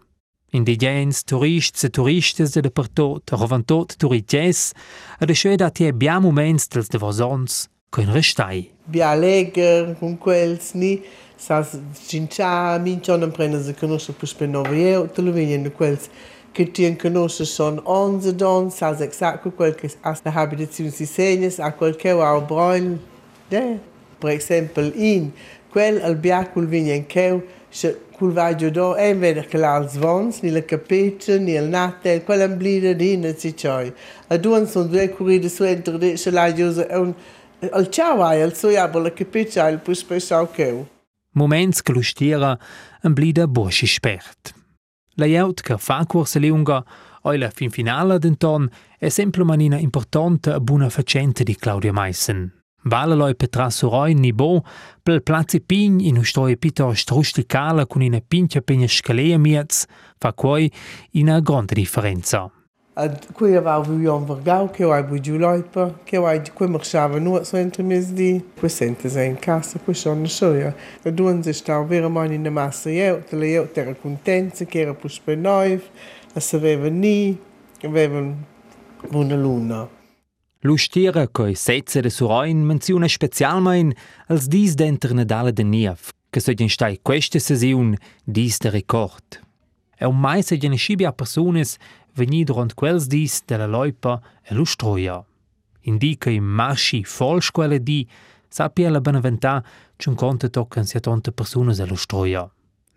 Indigens, 0.51 1.23
turists 1.23 1.83
e 1.83 1.89
turistes 1.89 2.55
de 2.55 2.71
pertot, 2.71 3.29
rovantot 3.31 3.97
turites, 3.97 4.71
a 5.19 5.25
de 5.25 5.35
schöda 5.35 5.69
ti 5.69 5.85
abbiamo 5.85 6.31
moments 6.31 6.67
dels 6.71 6.87
de 6.87 6.97
vosons, 6.97 7.67
coin 7.91 8.09
restai. 8.09 8.71
Bia 8.87 9.13
leger, 9.13 9.97
con 9.99 10.15
quels 10.17 10.73
ni, 10.73 11.01
sas 11.37 11.75
cincia, 12.07 12.79
mincion 12.79 13.29
prende 13.31 13.61
se 13.61 13.75
conosce 13.75 14.13
pus 14.13 14.33
per 14.33 14.47
nove 14.47 14.79
eu, 14.79 15.07
te 15.07 15.21
lo 15.21 15.35
venien 15.35 15.69
quels 15.69 16.09
che 16.51 16.71
ti 16.71 16.95
conosce 16.95 17.45
son 17.45 17.81
onze 17.83 18.35
don, 18.35 18.69
sas 18.71 19.01
exact 19.01 19.49
quel 19.55 19.75
che 19.75 19.89
as 20.01 20.21
la 20.23 20.31
habitazione 20.31 20.91
si 20.91 21.05
segnes, 21.05 21.59
a 21.59 21.71
quel 21.71 21.95
che 21.95 22.09
au 22.09 22.41
broil, 22.41 22.99
de, 23.49 23.79
per 24.17 24.31
esempio 24.31 24.91
in 24.95 25.31
quel 25.69 26.01
al 26.01 26.15
biacul 26.15 26.67
venien 26.67 27.05
cheu, 27.05 27.43
se 27.69 27.97
cul 28.11 28.33
vaggio 28.33 28.69
do 28.69 28.95
e 28.97 29.13
veder 29.13 29.47
che 29.47 29.57
l'als 29.57 29.95
vons, 29.95 30.41
ni 30.41 30.49
la 30.49 30.61
capeccia, 30.61 31.37
ni 31.37 31.53
il 31.53 31.69
natel, 31.69 32.23
quella 32.23 32.43
amblida 32.43 32.93
di 32.93 33.15
ne 33.15 33.33
si 33.37 33.55
cioi. 33.55 33.93
A 34.27 34.37
duan 34.37 34.67
son 34.67 34.89
due 34.89 35.09
curride 35.09 35.47
su 35.47 35.63
entro 35.63 35.97
de, 35.97 36.17
se 36.17 36.31
la 36.31 36.51
giusa 36.51 36.85
è 36.87 36.97
un, 36.97 37.13
al 37.71 37.89
ciao 37.89 38.21
ai, 38.21 38.41
al 38.41 38.53
so 38.55 38.69
jabo 38.69 38.99
la 38.99 39.13
capeccia, 39.13 39.69
il 39.69 39.79
pus 39.79 40.03
per 40.03 40.21
sau 40.21 40.49
cheu. 40.51 40.85
Moments 41.31 41.81
che 41.81 41.93
lo 41.93 42.01
stiera 42.01 42.57
un 43.03 43.13
blida 43.13 43.47
boschi 43.47 43.87
spert. 43.87 44.58
La 45.15 45.25
jaut 45.25 45.61
che 45.61 45.77
fa 45.77 46.05
corsa 46.05 46.39
lunga, 46.39 46.83
oi 47.23 47.37
la 47.37 47.49
fin 47.49 47.69
finale 47.69 48.19
d'enton, 48.19 48.69
è 48.97 49.09
sempre 49.09 49.43
manina 49.43 49.77
importante 49.77 50.53
e 50.53 50.59
buona 50.59 50.89
facente 50.89 51.43
di 51.43 51.55
Claudia 51.55 51.91
Meissen. 51.91 52.53
Vale 52.83 53.15
loi 53.15 53.35
petra 53.35 53.69
suroi 53.69 54.13
ni 54.13 54.31
bo, 54.31 54.63
pel 55.03 55.21
plazi 55.21 55.59
pign 55.59 55.99
in 55.99 56.17
ustoie 56.17 56.55
piuttosto 56.55 57.15
rusticale 57.15 57.85
con 57.87 58.01
una 58.01 58.21
pincha 58.25 58.61
pegna 58.61 58.87
scalea 58.87 59.37
miez, 59.37 59.85
fa 60.17 60.33
quoi 60.33 60.71
una 61.13 61.41
grande 61.41 61.73
differenza. 61.73 62.49
Ad 62.99 63.31
qui 63.31 63.55
aveva 63.55 63.79
vuion 63.79 64.25
vergau, 64.25 64.69
che 64.69 64.83
hai 64.83 65.03
bugiu 65.03 65.37
loipa, 65.37 65.99
che 66.03 66.17
hai 66.17 66.41
qui 66.53 66.67
marciava 66.67 67.17
nuot 67.17 67.45
so 67.45 67.55
entre 67.55 67.81
mes 67.81 68.11
di, 68.11 68.43
qui 68.59 68.67
sente 68.67 69.07
se 69.07 69.23
in 69.23 69.39
casa, 69.39 69.79
qui 69.79 69.93
sono 69.93 70.27
soia. 70.27 70.75
E 71.01 71.13
duan 71.13 71.41
se 71.41 71.53
stau 71.53 71.85
vera 71.85 72.09
mani 72.09 72.35
in 72.35 72.49
massa 72.51 72.89
eu, 72.89 73.21
te 73.23 73.37
le 73.37 73.47
eu 73.53 73.69
era 73.73 73.95
contenza, 73.95 74.65
che 74.65 74.81
era 74.81 74.93
pus 74.93 75.17
per 75.17 75.37
noiv, 75.37 75.81
a 76.35 76.41
saveva 76.41 76.89
ni, 76.89 77.39
aveva 77.83 78.35
buona 79.07 79.35
luna. 79.37 79.87
L'ustira 80.63 81.25
coi 81.27 81.55
setze 81.55 82.01
de 82.01 82.09
suroin 82.09 82.65
menziona 82.65 83.07
specialmein 83.07 83.93
als 84.27 84.49
dis 84.49 84.75
d'enter 84.75 85.13
Nadala 85.13 85.51
de 85.51 85.63
Niev, 85.63 86.11
che 86.29 86.41
se 86.41 86.53
gen 86.53 86.67
stai 86.67 86.99
questa 87.01 87.39
sesiun 87.39 87.95
dis 88.25 88.59
de 88.59 88.69
record. 88.69 89.39
E 90.01 90.05
un 90.05 90.19
mai 90.19 90.43
se 90.43 90.57
gen 90.57 90.77
scibia 90.77 91.11
persones 91.11 91.77
veni 92.19 92.43
durant 92.43 92.73
quels 92.75 93.07
dis 93.07 93.39
de 93.47 93.57
la 93.57 93.67
loipa 93.67 94.19
e 94.43 94.53
l'ustroia. 94.53 95.23
Indica 95.87 96.29
i 96.29 96.39
marschi 96.39 97.03
fol 97.03 97.41
squelle 97.41 97.79
di, 97.81 98.07
sapia 98.47 98.89
la 98.89 98.99
beneventà 98.99 99.63
c'un 99.97 100.15
conta 100.15 100.49
toccan 100.49 100.85
sia 100.85 100.99
tonta 100.99 101.31
persones 101.31 101.79
e 101.79 101.85
l'ustroia. 101.85 102.49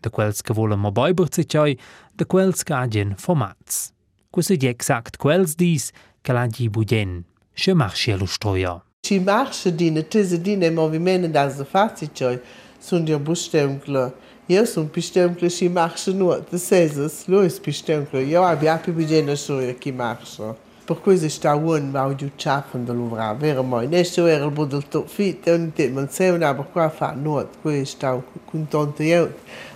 De 0.03 0.11
quels 0.11 0.43
che 0.43 0.53
volen 0.53 0.81
mo 0.81 0.91
boiberze 0.91 1.45
cioi, 1.45 1.79
de 2.13 2.25
quels 2.27 2.65
che 2.65 2.75
agien 2.75 3.15
formats. 3.17 3.93
Questo 4.31 4.55
è 4.55 4.65
exact 4.65 5.17
quels 5.17 5.55
dis 5.55 5.93
che 6.21 6.33
l'agi 6.33 6.69
budien. 6.69 7.23
Še 7.55 7.75
marschi 7.75 8.11
allo 8.11 8.27
stroia. 8.27 8.83
Ci 9.07 9.19
marsche 9.21 9.75
di 9.75 9.91
ne 9.91 10.09
tese 10.09 10.41
di 10.41 10.57
ne 10.57 10.71
movimento 10.71 11.29
da 11.29 11.51
se 11.51 11.65
fazi 11.65 12.11
cioi, 12.13 12.41
sun 12.79 13.05
dir 13.05 13.19
bustemkle. 13.19 14.31
Eu 14.47 14.65
sunt 14.65 14.91
pișteamclă 14.91 15.49
și 15.49 15.69
marșă, 15.69 16.11
nu, 16.11 16.45
de 16.51 16.57
sezes, 16.57 17.27
lui 17.27 17.49
sunt 17.49 17.63
pișteamclă. 17.63 18.19
Eu 18.19 18.45
abia 18.45 18.77
pe 18.77 18.91
bigenă 18.91 19.35
și 19.35 19.51
eu 19.51 19.75
qui 19.81 19.91
marșă. 19.91 20.57
Per 20.85 20.97
cui 20.97 21.17
se 21.17 21.29
sta 21.29 21.55
un 21.55 21.91
mau 21.93 22.13
di 22.13 22.33
ciaffen 22.37 22.85
de 22.85 22.93
l'uvra, 22.93 23.33
vero 23.39 23.63
moi, 23.63 23.87
nescio 23.87 24.27
era 24.27 24.45
il 24.45 24.51
bodel 24.51 24.83
tot 24.83 25.11
fit, 25.11 25.47
e 25.47 25.53
un 25.53 25.71
te, 25.71 25.91
ma 25.95 26.07
se 26.11 26.31
una 26.31 26.55
per 26.55 26.67
qua 26.73 26.89
fa 26.89 27.17
not, 27.23 27.47
cui 27.63 27.85
sta 27.85 28.23
contento 28.51 29.03
eu, 29.03 29.29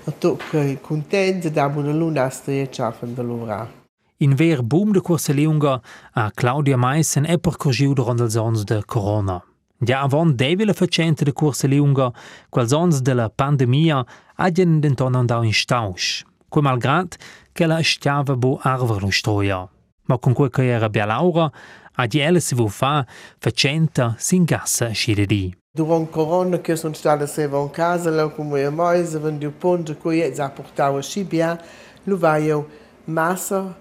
a 0.04 0.10
tot 0.18 0.40
che 0.50 0.78
contento 0.80 1.48
da 1.48 1.72
una 1.76 1.92
luna 1.92 2.28
sta 2.28 2.50
e 2.50 2.68
ciaffen 2.70 3.14
de 3.14 3.22
l'uvra. 3.22 3.68
In 4.16 4.34
ver 4.34 4.62
boom 4.62 4.92
de 4.92 5.00
Kurseleunga 5.00 5.80
a 6.12 6.30
Claudia 6.34 6.76
Mais 6.76 7.16
en 7.16 7.24
epper 7.24 7.56
corgiu 7.56 7.94
de 7.94 8.00
Rondelsons 8.00 8.64
de 8.64 8.82
Corona. 8.86 9.44
Ja 9.84 10.02
avon 10.02 10.36
devila 10.36 10.72
facente 10.72 11.24
de 11.24 11.32
corsa 11.32 11.68
lunga, 11.68 12.12
quals 12.50 12.72
ons 12.72 13.02
de 13.02 13.12
la 13.14 13.28
pandemia 13.28 14.06
agien 14.36 14.80
denton 14.80 15.14
andau 15.14 15.42
in 15.44 15.52
stausch, 15.52 16.24
quei 16.48 16.64
malgrat 16.64 17.18
che 17.52 17.66
la 17.66 17.82
stiava 17.82 18.36
bo 18.36 18.58
arver 18.62 19.02
lo 19.02 19.10
stroia. 19.10 19.68
Ma 20.08 20.18
con 20.18 20.32
quel 20.32 20.50
che 20.50 20.64
era 20.64 20.88
bia 20.88 21.04
Laura, 21.04 21.50
agi 21.92 22.20
ella 22.20 22.40
si 22.40 22.54
vu 22.54 22.68
fa 22.68 23.04
facenta 23.38 24.14
sin 24.16 24.44
gassa 24.44 24.92
scire 24.92 25.26
di. 25.26 25.54
Durant 25.74 26.08
corona 26.08 26.58
che 26.60 26.74
sono 26.74 26.94
stata 26.94 27.26
seva 27.26 27.60
in 27.60 27.70
casa, 27.70 28.08
la 28.08 28.28
come 28.28 28.64
a 28.64 28.70
mais, 28.70 29.18
vendu 29.18 29.52
ponte, 29.58 29.94
cui 29.96 30.20
è 30.20 30.32
già 30.32 30.48
portava 30.48 31.02
scibia, 31.02 31.60
lo 32.04 32.16
vaio 32.16 32.66
massa 33.04 33.76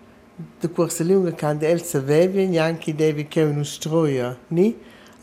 de 0.60 0.68
corsa 0.68 1.06
lunga 1.06 1.32
quando 1.32 1.66
el 1.66 1.82
sapeva 1.82 2.42
neanche 2.42 2.94
devi 2.94 3.28
che 3.28 3.44
uno 3.44 3.64
stroia, 3.64 4.38
ni? 4.50 4.76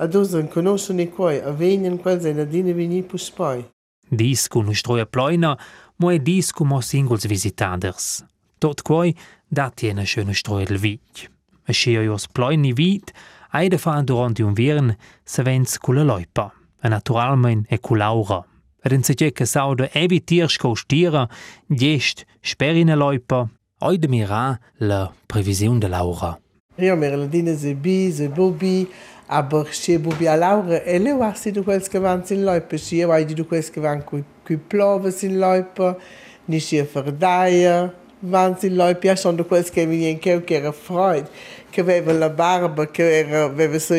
Ad 0.02 0.14
non 0.14 0.48
conoscono 0.48 0.98
ni 0.98 1.08
quai, 1.08 1.38
a 1.38 1.52
venien 1.52 1.96
quel 1.96 2.20
se 2.20 2.32
na 2.32 2.42
dine 2.42 2.72
vini 2.72 3.04
pus 3.04 3.30
poi. 3.30 3.64
Dis 4.08 4.48
con 4.48 4.64
lo 4.64 4.72
stroia 4.72 5.06
ploina, 5.06 5.56
mo 5.96 6.10
è 6.10 6.18
dis 6.18 6.50
como 6.50 6.80
singles 6.80 7.24
visitaders. 7.28 8.24
Tot 8.58 8.82
quai 8.82 9.16
dati 9.46 9.86
una 9.86 10.04
schöne 10.04 10.34
stroia 10.34 10.64
del 10.64 10.78
vich. 10.78 11.30
A 11.68 11.72
scheo 11.72 12.02
jos 12.02 12.26
ploini 12.26 12.72
vit, 12.72 13.12
aide 13.50 13.78
fa 13.78 14.02
durant 14.02 14.40
un 14.40 14.54
viern, 14.54 14.96
se 15.22 15.42
vens 15.44 15.78
con 15.78 15.94
la 15.94 16.02
loipa, 16.02 16.52
e 16.82 16.88
naturalmein 16.88 17.64
e 17.68 17.78
con 17.78 17.98
Laura. 17.98 18.44
Ed 18.82 18.90
in 18.90 19.04
se 19.04 19.14
che 19.14 19.46
sauda 19.46 19.88
evitir 19.92 20.50
sco 20.50 20.74
stira, 20.74 21.28
gest 21.68 22.24
sperina 22.40 22.96
loipa, 22.96 23.48
Heute 23.80 24.08
mira 24.08 24.60
la 24.78 25.12
previsiun 25.26 25.78
de 25.78 25.88
Laura. 25.88 26.38
Io 26.78 26.96
mi 26.96 27.08
ladina 27.08 27.54
se 27.54 27.74
bi, 27.74 28.10
se 28.12 28.28
bubi, 28.28 28.88
aber 29.32 29.72
se 29.72 29.98
bubi 29.98 30.28
a 30.28 30.36
Laura, 30.36 30.82
e 30.84 30.98
le 30.98 31.14
wasi 31.14 31.52
du 31.52 31.62
quels 31.64 31.88
van 31.88 32.24
sin 32.24 32.44
loipa, 32.44 32.76
si 32.76 33.02
vai 33.04 33.24
di 33.24 33.34
du 33.34 33.46
quels 33.46 33.70
che 33.70 33.80
van 33.80 34.02
qui 34.04 34.22
qui 34.44 34.56
plove 34.56 35.10
sin 35.10 35.38
loipa, 35.38 35.96
ni 36.44 36.60
si 36.60 36.76
verdaia, 36.82 37.90
van 38.20 38.58
sin 38.58 38.76
loipa, 38.76 39.08
ja 39.08 39.16
schon 39.16 39.36
du 39.36 39.44
quels 39.44 39.70
che 39.70 39.86
mi 39.86 40.06
in 40.10 40.18
che 40.18 40.44
che 40.44 40.56
era 40.56 40.72
freud, 40.72 41.26
che 41.70 41.80
aveva 41.80 42.12
la 42.12 42.28
barba, 42.28 42.86
che 42.86 43.20
era 43.20 43.44
aveva 43.44 43.78
so 43.78 43.94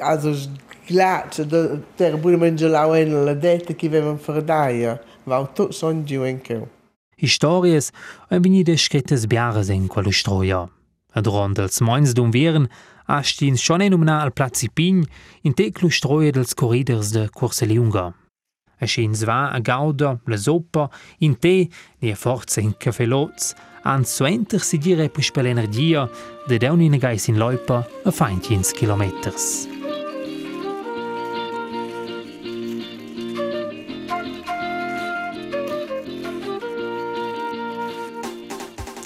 also 0.00 0.34
glatt, 0.86 1.40
der 1.96 2.18
bude 2.18 2.36
mangialau 2.36 2.94
en 2.94 3.24
la 3.24 3.34
detta 3.34 3.72
che 3.72 3.86
aveva 3.86 4.12
verdaia, 4.12 5.00
va 5.24 5.46
tutto 5.46 5.72
son 5.72 6.04
giù 6.04 6.24
in 6.24 6.42
che. 6.42 6.60
Histories 7.16 7.90
ein 8.28 8.42
venide 8.42 8.76
scrittes 8.76 9.26
biares 9.26 9.70
in 9.70 9.86
quello 9.86 10.10
stroia. 10.10 10.68
Ad 11.14 11.26
rond 11.26 11.56
dels 11.56 11.80
moins 11.80 12.12
dum 12.12 12.30
vieren 12.30 12.68
astins 13.06 13.62
schon 13.62 13.80
en 13.80 13.94
umna 13.94 14.20
al 14.22 14.32
Platzi 14.32 14.68
Pign 14.68 15.04
in 15.42 15.54
teclu 15.54 15.90
stroia 15.90 16.32
dels 16.32 16.54
corridors 16.54 17.12
de 17.12 17.28
Corse 17.28 17.66
Liunga. 17.66 18.12
A 18.80 18.86
schins 18.86 19.24
va 19.24 19.50
a 19.52 19.60
gauda, 19.60 20.18
la 20.26 20.36
soppa, 20.36 20.88
in 21.20 21.38
te, 21.38 21.68
ni 22.00 22.10
a 22.10 22.16
forza 22.16 22.60
in 22.60 22.74
cafeloz, 22.78 23.54
an 23.84 24.04
suenter 24.04 24.62
si 24.62 24.78
dire 24.78 25.08
per 25.08 25.42
l'energia 25.42 26.08
de 26.48 26.58
deun 26.58 26.80
in 26.80 26.98
gais 26.98 27.28
in 27.28 27.38
loipa 27.38 27.86
a 28.04 28.10
feintins 28.10 28.72
kilometers. 28.72 29.73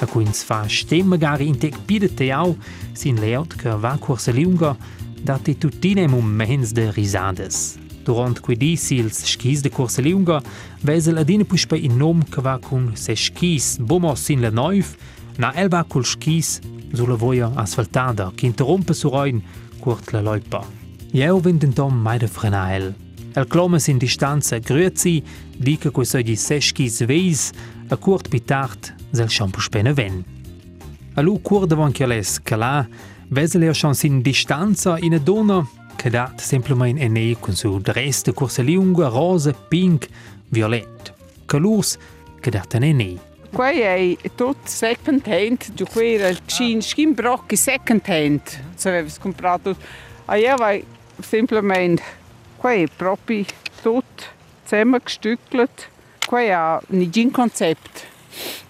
A 0.01 0.07
quins 0.07 0.45
fa 0.45 0.63
stem 0.69 1.07
magari 1.11 1.49
in 1.49 1.59
tec 1.59 1.75
pide 1.87 2.09
teau 2.15 2.57
sin 2.95 3.19
leot 3.19 3.57
che 3.57 3.71
va 3.71 3.97
corsa 3.99 4.31
liunga 4.31 4.77
dati 5.23 5.59
tuttine 5.59 6.07
moments 6.07 6.73
de 6.73 6.91
risades. 6.93 7.79
Durant 8.05 8.41
quei 8.41 8.57
di 8.57 8.77
sils 8.77 9.25
skis 9.25 9.61
de 9.61 9.71
corsa 9.71 10.01
liunga 10.01 10.41
vesel 10.83 11.19
adine 11.19 11.45
puspa 11.45 11.77
in 11.77 11.97
nom 11.97 12.23
che 12.23 12.41
va 12.41 12.59
cun 12.59 12.93
se 12.95 13.17
skis. 13.17 13.79
Bomos 13.79 14.23
sin 14.23 14.41
la 14.41 14.51
neuf. 14.51 14.95
Na 15.37 15.53
elba 15.55 15.85
cul 15.85 16.05
skis 16.05 16.61
sulla 16.93 17.17
voia 17.17 17.51
asfaltada 17.55 18.33
che 18.35 18.47
interrompe 18.47 18.95
su 18.95 19.09
rein 19.09 19.43
curt 19.81 20.13
la 20.13 20.21
loipa. 20.21 20.65
Jeu 21.13 21.41
vinden 21.41 21.73
tom 21.73 21.95
mai 21.95 22.19
frenael. 22.19 22.95
El 23.35 23.47
clomes 23.47 23.89
in 23.89 23.99
distanza 23.99 24.59
grüezi, 24.59 25.23
dica 25.57 25.91
quei 25.91 26.07
soggi 26.07 26.37
se 26.37 26.61
skis 26.61 27.05
veis, 27.05 27.53
che 31.93 32.07
les 32.07 32.41
calà, 32.43 32.87
vesel 33.29 33.63
ja 33.63 33.73
schon 33.73 33.95
sin 33.95 34.23
distanza 34.23 34.99
in 34.99 35.15
a 35.15 35.19
donna 35.19 35.67
che 35.97 36.11
dat 36.11 36.41
semplemain 36.41 36.97
ene 36.99 37.37
con 37.41 37.55
su 37.55 37.81
dress 37.81 38.23
de 38.23 38.33
cursa 38.33 38.63
liunga, 38.63 39.09
rosa, 39.09 39.53
pink, 39.53 40.09
violet. 40.51 41.13
Calurs 41.47 41.99
che 42.41 42.51
dat 42.51 42.75
an 42.75 42.85
ene. 42.85 43.19
Quei 43.51 44.15
è 44.15 44.31
tutto 44.35 44.59
second 44.65 45.27
hand, 45.27 45.75
giù 45.75 45.85
qui 45.87 46.15
era 46.15 46.33
scin, 46.47 46.81
scin 46.81 47.15
brocchi 47.15 47.57
second 47.57 48.03
hand, 48.07 48.43
se 48.75 48.89
avevi 48.89 49.11
comprato. 49.19 49.75
A 50.27 50.37
io 50.37 50.57
vai 50.57 50.85
semplicemente, 51.21 52.03
quei 52.57 52.85
è 52.85 52.89
proprio 52.95 53.45
tutto 53.83 54.25
zusammengestückelt. 54.65 55.89
Quei 56.29 56.53
ha 56.53 56.79
un 56.91 57.31
concept. 57.31 58.07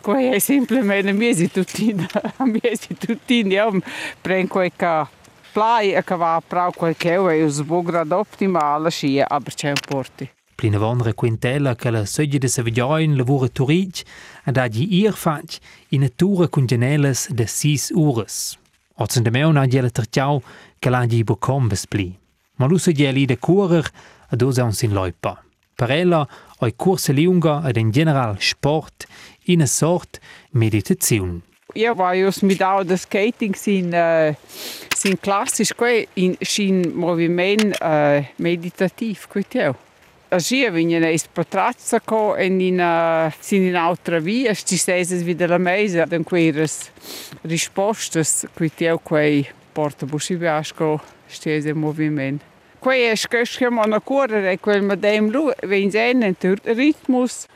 Quei 0.00 0.28
è 0.28 0.38
semplicemente 0.38 1.10
miesi 1.10 1.50
tuttini, 1.50 2.06
miesi 2.62 2.94
tuttini, 2.96 3.54
io 3.54 3.80
prendo 4.20 4.46
quei 4.46 4.70
che 4.76 5.06
plai 5.50 5.92
e 5.92 6.04
che 6.04 6.14
va 6.14 6.40
prau 6.46 6.70
quel 6.70 6.96
che 6.96 7.14
è 7.14 7.16
un 7.16 7.62
buon 7.66 7.82
grado 7.82 8.18
optimale 8.18 8.90
scia, 8.90 9.26
aber 9.28 9.54
c'è 9.54 9.70
un 9.70 9.80
porti. 9.84 10.30
Plina 10.54 10.78
vonre 10.78 11.14
quintella 11.14 11.74
che 11.74 11.90
la 11.90 12.04
soggia 12.04 12.38
de 12.38 12.46
Savignoin 12.46 13.16
lavora 13.16 13.48
turic 13.48 14.04
ed 14.44 14.56
agi 14.56 15.02
ir 15.02 15.14
fac 15.14 15.58
in 15.88 16.04
a 16.04 16.08
tura 16.14 16.46
con 16.46 16.64
geneles 16.64 17.26
de 17.28 17.48
sis 17.48 17.90
ures. 17.92 18.56
Ozen 18.98 19.24
de 19.24 19.30
meu 19.30 19.50
na 19.50 19.66
giela 19.66 19.90
terciau 19.90 20.40
che 20.78 20.90
l'agi 20.90 21.24
bocom 21.24 21.66
bespli. 21.66 22.16
Ma 22.58 22.66
lu 22.66 22.76
se 22.76 22.92
gieli 22.92 23.26
de 23.26 23.36
curer 23.36 23.90
a 24.28 24.36
dosa 24.36 24.62
un 24.62 24.72
sin 24.72 24.92
loipa. 24.92 25.42
Per 25.78 25.90
ella 25.94 26.26
oi 26.58 26.72
curse 26.74 27.12
liunga 27.12 27.62
ed 27.68 27.76
in 27.76 27.92
general 27.94 28.34
sport 28.40 29.06
in 29.44 29.62
a 29.62 29.66
sort 29.66 30.18
meditaziun. 30.50 31.40
Io 31.74 31.94
voglio 31.94 32.32
smidare 32.32 32.84
da 32.84 32.96
skating 32.96 33.54
sin, 33.54 33.92
uh, 33.94 34.34
sin 34.96 35.20
klassisch, 35.20 35.76
quei 35.76 36.08
in 36.14 36.34
sin 36.40 36.90
moviment 36.94 37.78
uh, 37.78 38.24
meditativ, 38.42 39.28
quei 39.30 39.46
teo. 39.46 39.76
Així 40.34 40.64
vinha 40.74 40.98
eis 41.06 41.28
patrazza 41.30 42.02
co 42.02 42.34
en 42.34 42.58
in 42.60 42.82
uh, 42.82 43.30
sin 43.38 43.70
in 43.70 43.78
altra 43.78 44.18
via, 44.18 44.58
ci 44.58 44.76
seses 44.76 45.22
vida 45.22 45.46
la 45.46 45.62
mesa, 45.62 46.10
den 46.10 46.24
queires 46.24 46.90
rispostas, 47.46 48.48
quei 48.56 48.74
teo 48.74 48.98
quei 48.98 49.46
porta 49.72 50.10
busi 50.10 50.34
biasco 50.34 50.98
stese 51.28 51.72
moviment. 51.72 52.42
Quei 52.78 53.02
è 53.02 53.16
scesche 53.16 53.70
mona 53.70 54.00
correre, 54.00 54.58
quel 54.60 54.82
medem 54.82 55.30
lu, 55.30 55.50
vens 55.66 55.94
en 55.94 56.22
en 56.22 56.36
ritmus, 56.62 57.46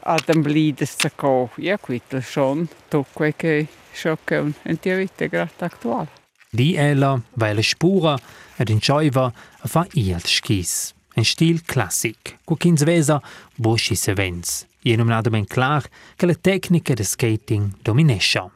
ad 0.00 0.28
am 0.28 0.42
blides 0.42 0.96
sa 0.98 1.10
co. 1.14 1.50
Ja, 1.56 1.78
quittel 1.78 2.22
schon, 2.22 2.68
to 2.88 3.04
quei 3.12 3.32
che 3.36 3.68
schocke 3.92 4.38
un 4.38 4.52
en 4.64 4.78
tia 4.78 4.96
vita 4.96 5.26
grat 5.26 5.62
aktual. 5.62 6.08
Di 6.50 6.74
ella, 6.76 7.20
weil 7.34 7.62
spura 7.62 8.18
ed 8.56 8.68
in 8.68 8.80
choiva 8.80 9.32
a 9.60 9.68
fa 9.68 9.86
ielt 9.94 10.26
skis. 10.26 10.92
En 11.14 11.24
stil 11.24 11.62
classic, 11.64 12.38
cu 12.44 12.56
kins 12.56 12.82
vesa 12.82 13.20
buschi 13.56 13.94
se 13.94 14.14
vens. 14.14 14.66
Jenum 14.82 15.06
nadamen 15.06 15.46
clar 15.46 15.86
che 16.16 16.26
la 16.26 16.34
tecnica 16.34 16.94
de 16.94 17.04
skating 17.04 17.74
dominescia. 17.82 18.50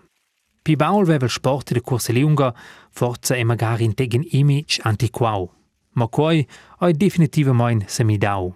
Pi 0.62 0.74
baul 0.74 1.04
vevel 1.06 1.30
sport 1.30 1.72
de 1.72 1.80
corsa 1.80 2.12
liunga 2.12 2.52
forza 2.90 3.36
e 3.36 3.44
magari 3.44 3.84
in 3.84 3.94
tegen 3.94 4.26
image 4.30 4.80
antiquau. 4.82 5.52
Ma 5.96 6.08
coi 6.08 6.46
oi 6.84 6.92
definitivamente 6.92 7.88
semidau. 7.88 8.54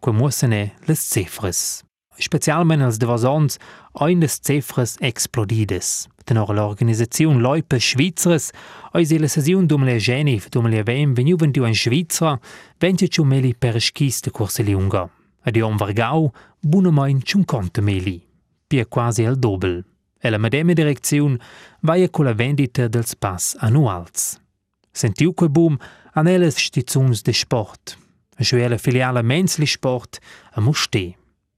Quo 0.00 0.12
mussene 0.12 0.74
les 0.86 1.00
cifres. 1.00 1.82
Specialment 2.18 2.84
als 2.84 2.98
de 3.00 3.06
vasons 3.08 3.56
oin 4.04 4.20
des 4.20 4.36
cifres 4.36 4.98
explodides. 5.00 6.08
Tenor 6.24 6.52
l'organisazione 6.52 7.40
Loipe 7.40 7.80
Schweizers 7.80 8.50
oi 8.92 9.06
se 9.08 9.18
la 9.18 9.32
sesiun 9.32 9.64
dum 9.66 9.88
le 9.88 9.96
Genif 9.98 10.50
dum 10.52 10.68
le 10.68 10.84
vem 10.84 11.16
veniu 11.16 11.40
vendiu 11.40 11.64
en 11.64 11.72
Schweizer 11.74 12.36
vence 12.80 13.08
ciu 13.08 13.24
meli 13.24 13.54
per 13.54 13.80
skis 13.80 14.20
de 14.20 14.30
corsa 14.30 14.62
liunga. 14.62 15.08
Ed 15.44 15.56
iom 15.56 15.80
vargau 15.80 16.34
bunamein 16.60 17.24
cium 17.24 17.48
conte 17.48 17.80
meli. 17.80 18.20
Pia 18.68 18.84
quasi 18.84 19.24
al 19.24 19.40
dobel. 19.40 19.80
E 20.20 20.30
la 20.30 20.38
medeme 20.38 20.76
direcziun 20.76 21.40
vaia 21.80 22.08
con 22.08 22.28
la 22.28 22.36
vendita 22.36 22.88
dels 22.88 23.16
pass 23.16 23.56
annuals. 23.60 24.34
Sentiu 24.92 25.32
quei 25.32 25.48
boom 25.48 25.80
an 26.14 26.26
elles 26.26 26.56
stizuns 26.56 27.22
de 27.22 27.32
sport. 27.32 27.96
A 28.36 28.42
schuela 28.42 28.78
filiale 28.78 29.22
Menzli 29.22 29.66
Sport 29.66 30.18
a 30.52 30.60
Muste. 30.60 31.14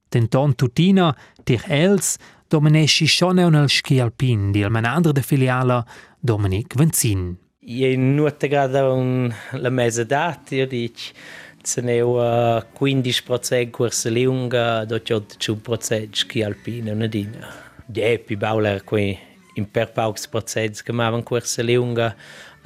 Tenton 0.09 0.53
tutina 0.55 1.11
tir 1.43 1.63
els 1.67 2.17
dominesci 2.49 3.07
schon 3.07 3.41
un 3.43 3.55
al 3.55 3.69
ski 3.69 3.99
alpin 3.99 4.51
di 4.51 4.63
al 4.63 4.71
manandre 4.71 5.13
de 5.13 5.21
filiala 5.21 5.81
Dominic 6.19 6.75
Venzin. 6.75 7.35
Io 7.67 7.97
nuota 7.97 8.47
grada 8.47 8.85
un, 8.93 9.33
la 9.51 9.69
mesa 9.69 10.05
data, 10.05 10.55
io 10.55 10.65
dic, 10.67 11.11
se 11.61 11.81
ne 11.81 11.99
ho 12.01 12.15
15% 12.79 13.69
corsa 13.71 14.09
lunga, 14.09 14.85
dopo 14.85 15.19
8% 15.19 16.13
ski 16.13 16.43
alpina, 16.43 16.93
una 16.93 17.07
dina. 17.07 17.51
Ja, 17.91 18.17
pi 18.19 18.35
bauler 18.35 18.83
qui 18.83 19.17
in 19.55 19.65
per 19.65 19.91
paucs 19.91 20.27
proceds 20.27 20.83
che 20.83 20.93
mavan 20.93 21.23
corsa 21.23 21.63
lunga, 21.63 22.15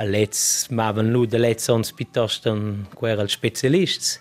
lets 0.04 0.68
mavan 0.70 1.12
lu 1.12 1.26
de 1.26 1.38
lets 1.38 1.68
ons 1.70 1.92
piuttosto 1.92 2.52
un 2.52 2.88
quer 2.94 3.30
specialists. 3.30 4.20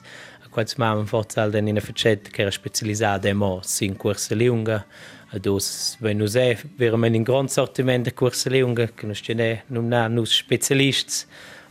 Quando 0.50 0.72
mavan 0.78 1.06
forza 1.06 1.48
den 1.48 1.68
in 1.68 1.76
a 1.76 1.80
facet 1.80 2.28
che 2.28 2.42
era 2.42 2.50
specializzata 2.50 3.28
e 3.28 3.32
mo 3.32 3.60
in 3.80 3.96
corsa 3.96 4.34
lunga, 4.34 4.84
Dus, 5.38 5.96
wenn 6.00 6.16
nus 6.16 6.34
è 6.34 6.58
veramente 6.76 7.16
in 7.16 7.22
gran 7.22 7.48
sortiment 7.48 8.04
de 8.04 8.12
corsa 8.12 8.50
lunga, 8.50 8.88
che 8.88 9.06
nus 9.06 9.20
ce 9.20 9.62
non 9.68 9.86
na 9.86 10.08
nus 10.08 10.34
specialists, 10.34 11.26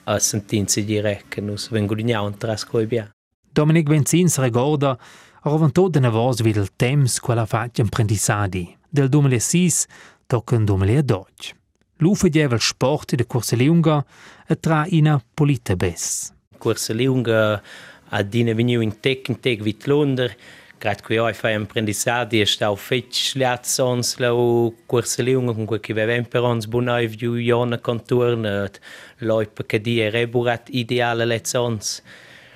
a 0.06 0.18
sentinzi 0.18 0.86
dire 0.86 1.24
che 1.28 1.42
nus 1.42 1.70
vengulignaun 1.70 2.38
tras 2.38 2.64
coi 2.64 2.86
bia. 2.86 3.14
Dominic 3.52 3.90
Venzins 3.90 4.38
recorda 4.38 4.92
a 4.92 5.50
roventò 5.50 5.90
de 5.90 6.00
navos 6.00 6.42
vid 6.42 6.56
il 6.56 6.70
temps 6.76 7.20
quella 7.20 7.46
fac 7.46 7.80
apprendissadi. 7.80 8.78
Del 8.90 9.10
2006 9.10 9.86
tocca 10.26 10.56
in 10.56 10.64
2012. 10.64 11.59
Lu 12.02 12.16
fageva 12.16 12.56
il 12.56 12.62
sport 12.62 13.16
de 13.16 13.26
corsa 13.26 13.56
lunga 13.56 14.04
e 14.48 14.56
tra 14.60 14.86
ina 14.88 15.22
polita 15.34 15.76
bes. 15.76 16.32
Corsa 16.58 16.94
lunga 16.94 17.62
a 18.10 18.22
dine 18.24 18.54
veniu 18.54 18.82
in 18.82 19.00
tec 19.00 19.28
in 19.28 19.40
tec 19.40 19.62
vit 19.62 19.86
Londra, 19.86 20.34
Gerade 20.80 21.02
qui 21.04 21.18
oi 21.18 21.34
fai 21.34 21.56
apprendissadi 21.56 22.40
e 22.40 22.46
stau 22.46 22.78
fetch 22.80 23.34
liats 23.36 23.82
ons 23.84 24.14
lau 24.24 24.72
cursa 24.88 25.22
liunga 25.22 25.52
con 25.52 25.66
quel 25.66 25.82
che 25.82 25.94
vevem 25.94 26.24
per 26.24 26.46
ons 26.48 26.70
bunai 26.72 27.10
viu 27.12 27.36
iona 27.36 27.80
conturna 27.80 28.70
loipa 29.18 29.66
che 29.66 29.82
di 29.82 30.00
e 30.00 30.10
reburat 30.10 30.70
ideale 30.72 31.26
lezons. 31.26 32.02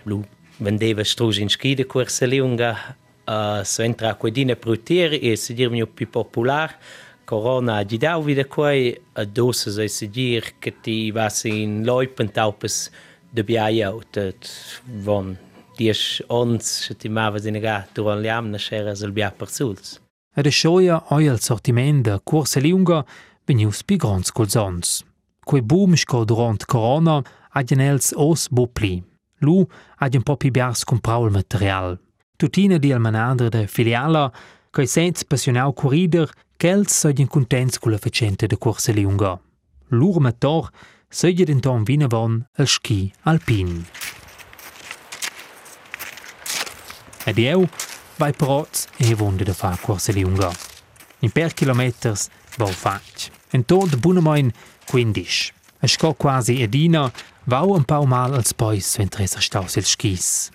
Lu 0.03 0.23
vendeva 0.59 1.03
strus 1.03 1.37
in 1.37 1.49
ski 1.49 1.75
de 1.75 1.83
cursa 1.83 2.25
liunga 2.25 2.95
uh, 3.27 3.61
so 3.63 3.83
entra 3.83 4.15
quei 4.15 4.31
dine 4.31 4.55
prutieri 4.55 5.19
e 5.19 5.35
se 5.35 5.53
dir 5.53 5.69
mio 5.69 5.87
più 5.87 6.07
Corona 7.33 7.79
ha 7.79 7.83
dau 7.83 8.21
wieder 8.21 8.45
quei 8.47 8.95
a 9.15 9.25
dosa 9.25 9.71
so 9.71 9.87
se 9.87 10.07
dir 10.07 10.43
che 10.59 10.71
ti 10.83 11.11
vas 11.11 11.45
in 11.45 11.83
loipen 11.83 12.29
taupes 12.31 12.91
de 13.33 13.43
biaia 13.43 13.89
ut 13.89 14.17
von 14.85 15.35
dies 15.77 16.21
ons 16.29 16.61
settimava 16.85 17.39
di 17.39 17.49
nega 17.49 17.87
durant 17.95 18.21
le 18.21 18.29
amna 18.29 18.59
schera 18.59 18.93
sul 18.93 19.11
bia 19.11 19.31
per 19.31 19.49
suls. 19.49 19.99
Ed 20.35 20.45
è 20.45 20.51
scioia 20.51 21.01
oi 21.09 21.25
il 21.25 21.39
sortiment 21.39 22.05
de 22.05 22.19
corsa 22.23 22.59
liunga 22.59 23.03
venius 23.47 23.81
pi 23.81 23.97
grons 23.97 24.29
culs 24.31 24.55
ons. 24.55 25.03
Quei 25.43 25.61
boom 25.61 25.95
sco 25.95 26.25
durant 26.25 26.65
corona 26.65 27.23
agien 27.49 27.81
els 27.81 28.13
os 28.15 28.47
bupli. 28.49 29.01
Lu 29.41 29.65
agien 29.97 30.21
po 30.21 30.37
pi 30.37 30.51
biars 30.51 30.85
comprau 30.85 31.25
il 31.25 31.33
material. 31.33 31.97
Tutina 32.37 32.77
di 32.77 32.91
almanadra 32.91 33.49
de 33.49 33.65
filiala, 33.65 34.31
che 34.73 34.87
senz 34.87 35.23
passionau 35.23 35.71
corrider, 35.71 36.31
ch'els 36.57 36.89
seigien 36.97 37.27
contents 37.27 37.77
culla 37.77 37.99
facente 37.99 38.47
da 38.47 38.57
Corsa 38.57 38.91
Liunga. 38.91 39.39
Lur 39.89 40.19
mator 40.19 40.71
den 41.21 41.45
denton 41.45 41.83
vinavon 41.83 42.47
al 42.57 42.67
ski 42.67 43.13
alpin. 43.21 43.85
Ed 47.25 47.37
eu 47.37 47.69
vai 48.17 48.33
proz 48.33 48.87
e 48.97 49.13
vonde 49.13 49.43
da 49.43 49.53
fa 49.53 49.77
Corsa 49.79 50.11
Liunga. 50.11 50.51
In 51.19 51.31
per 51.31 51.53
kilometers 51.53 52.29
va 52.57 52.65
fac. 52.65 53.29
En 53.51 53.63
tot 53.65 53.99
bunamoin 53.99 54.51
15. 54.89 55.53
Es 55.81 55.91
sco 55.91 56.15
quasi 56.15 56.63
edina, 56.63 57.11
vau 57.45 57.75
un 57.75 57.85
pau 57.85 58.05
mal 58.05 58.33
als 58.33 58.53
pois, 58.53 58.97
wenn 58.97 59.09
tresser 59.09 59.41
staus 59.41 59.75
il 59.75 59.85
schis. 59.85 60.49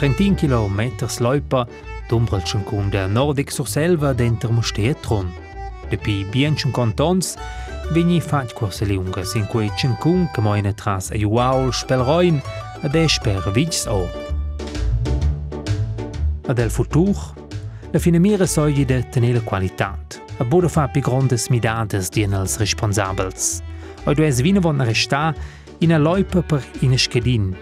31 0.00 0.34
km 0.34 0.80
sløypa, 1.08 1.66
dumbrelsen 2.08 2.62
kun 2.64 2.88
der 2.90 3.08
nordic 3.08 3.50
sur 3.52 3.66
selva 3.68 4.14
dentro 4.14 4.52
mustietron. 4.52 5.28
Depi 5.90 6.24
bienchen 6.32 6.72
contons, 6.72 7.36
vini 7.92 8.20
fat 8.20 8.54
quasi 8.54 8.86
lungas 8.86 9.34
in 9.36 9.44
quei 9.46 9.68
cincun 9.76 10.26
che 10.32 10.40
moine 10.40 10.72
tras 10.72 11.10
a 11.10 11.18
juaul 11.18 11.72
spelroin 11.72 12.40
ad 12.82 12.96
esper 12.96 13.52
vigs 13.52 13.86
o. 13.86 14.08
Ad 16.48 16.58
el 16.58 16.70
futur, 16.70 17.34
la 17.92 17.98
finemire 17.98 18.46
sogli 18.46 18.86
de 18.86 19.02
tenele 19.12 19.44
qualitat, 19.44 20.20
a 20.38 20.44
bude 20.44 20.68
fa 20.68 20.88
pi 20.88 21.00
grondes 21.00 21.50
midades 21.50 22.08
dienels 22.08 22.56
responsabels. 22.56 23.60
Oi 24.06 24.14
du 24.14 24.24
es 24.24 24.40
vine 24.40 24.60
von 24.60 24.80
resta 24.80 25.34
in 25.80 25.92
a 25.92 25.98
loipa 25.98 26.40
per 26.40 26.64
in 26.80 26.94
a 26.94 26.98
schedin, 26.98 27.54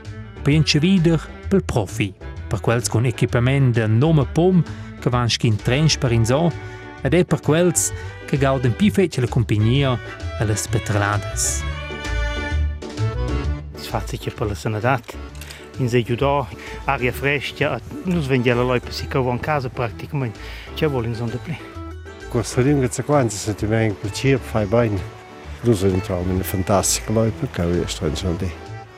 penche 0.45 0.79
wieder 0.81 1.19
pel 1.49 1.65
profi 1.65 2.28
per 2.49 2.61
quels 2.61 2.89
con 2.89 3.07
equipament 3.07 3.75
de 3.75 3.87
nome 3.87 4.25
pom 4.27 4.63
che 5.01 5.11
van 5.11 5.29
schin 5.29 5.57
trens 5.57 5.97
per 5.97 6.13
in 6.13 6.25
so, 6.25 6.51
ed 7.03 7.15
è 7.15 7.25
per 7.25 7.41
quels 7.41 7.93
che 8.27 8.37
gauden 8.37 8.75
pi 8.75 8.91
fece 8.91 9.21
la 9.21 9.29
compagnia 9.29 9.99
e 10.41 10.45
le 10.45 10.57
spetralades. 10.57 11.63
Es 13.77 13.87
fat 13.87 14.09
sicher 14.09 14.35
per 14.35 14.47
la 14.49 14.55
sanadat. 14.55 15.17
In 15.79 15.89
se 15.89 16.03
giudò, 16.03 16.47
aria 16.87 17.13
fresca, 17.13 17.81
nus 18.05 18.27
vendia 18.27 18.55
la 18.55 18.63
loipa 18.63 18.91
si 18.91 19.07
cavo 19.07 19.31
in 19.31 19.39
casa 19.41 19.69
praticamente. 19.69 20.39
C'è 20.75 20.89
vuole 20.89 21.07
in 21.07 21.15
son 21.15 21.29
de 21.29 21.37
pli. 21.37 21.57
Liunga 22.63 22.91
za 22.91 23.03
quanti 23.05 23.37
se 23.37 23.55
ti 23.55 23.67
vengono 23.67 24.01
piacere, 24.01 24.39
fai 24.39 24.67
bene. 24.67 25.17
Du 25.63 25.73
sind 25.73 26.07
ja 26.07 26.17
eine 26.17 26.45
fantastische 26.45 27.13
Leute, 27.13 27.49
kann 27.53 27.73
ich 27.73 27.81
erst 27.81 27.99
schon 27.99 28.39
die. 28.39 28.51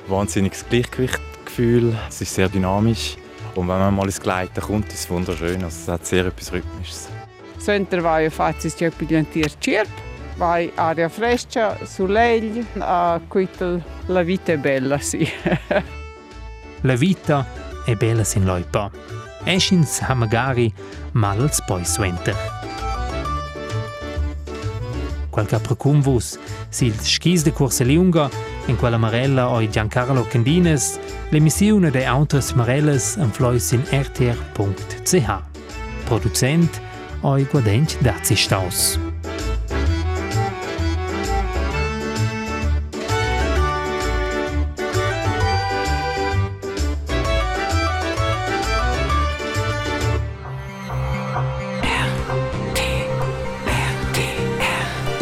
Wahnsinniges 0.09 0.65
Gleichgewichtgefühl, 0.69 1.95
es 2.09 2.21
ist 2.21 2.35
sehr 2.35 2.49
dynamisch. 2.49 3.17
Und 3.55 3.69
wenn 3.69 3.79
man 3.79 3.95
mal 3.95 4.07
ins 4.07 4.21
Gleiten 4.21 4.61
kommt, 4.61 4.89
ist 4.89 5.01
es 5.01 5.11
wunderschön. 5.11 5.65
Also 5.65 5.79
es 5.83 5.89
hat 5.89 6.07
sehr 6.07 6.27
etwas 6.27 6.53
Rhythmisches. 6.53 7.09
Sempre 7.59 8.03
vai 8.03 8.31
facis 8.31 8.75
che 8.75 8.91
pigliantir 8.91 9.51
cirp, 9.61 9.91
vai 10.39 10.73
aria 10.77 11.09
fresca, 11.09 11.77
soleil, 11.85 12.65
a 12.79 13.21
quitel 13.29 13.83
la 14.07 14.23
vita 14.23 14.53
è 14.53 14.57
bella, 14.57 14.99
sì. 14.99 15.29
La 16.83 16.97
vita 16.97 17.47
è 17.85 17.95
bella 17.95 18.25
sin 18.25 18.47
loipa. 18.47 18.91
Eschins 19.45 20.01
ha 20.01 20.15
magari 20.15 20.73
mal 21.13 21.41
als 21.41 21.61
pois 21.67 21.93
suenter. 21.93 22.35
Quel 25.31 25.47
capra 25.47 25.77
vus, 25.79 26.39
si 26.71 26.87
il 26.87 26.99
skis 26.99 27.43
de 27.43 27.53
Corsa 27.53 27.85
Liunga, 27.85 28.31
in 28.67 28.77
quella 28.77 28.99
marella 28.99 29.49
oi 29.49 29.69
Giancarlo 29.71 30.27
Candines, 30.29 30.99
l'emissione 31.31 31.91
de 31.91 32.07
autres 32.07 32.53
marelles 32.53 33.17
en 33.17 33.31
flois 33.31 33.73
in 33.73 33.83
rtr.ch. 33.91 35.43
Produzent 36.05 36.81
oi 37.23 37.47
Guadent 37.51 37.97
Dazistaus. 38.01 38.99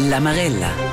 La 0.09 0.19
Marella. 0.19 0.88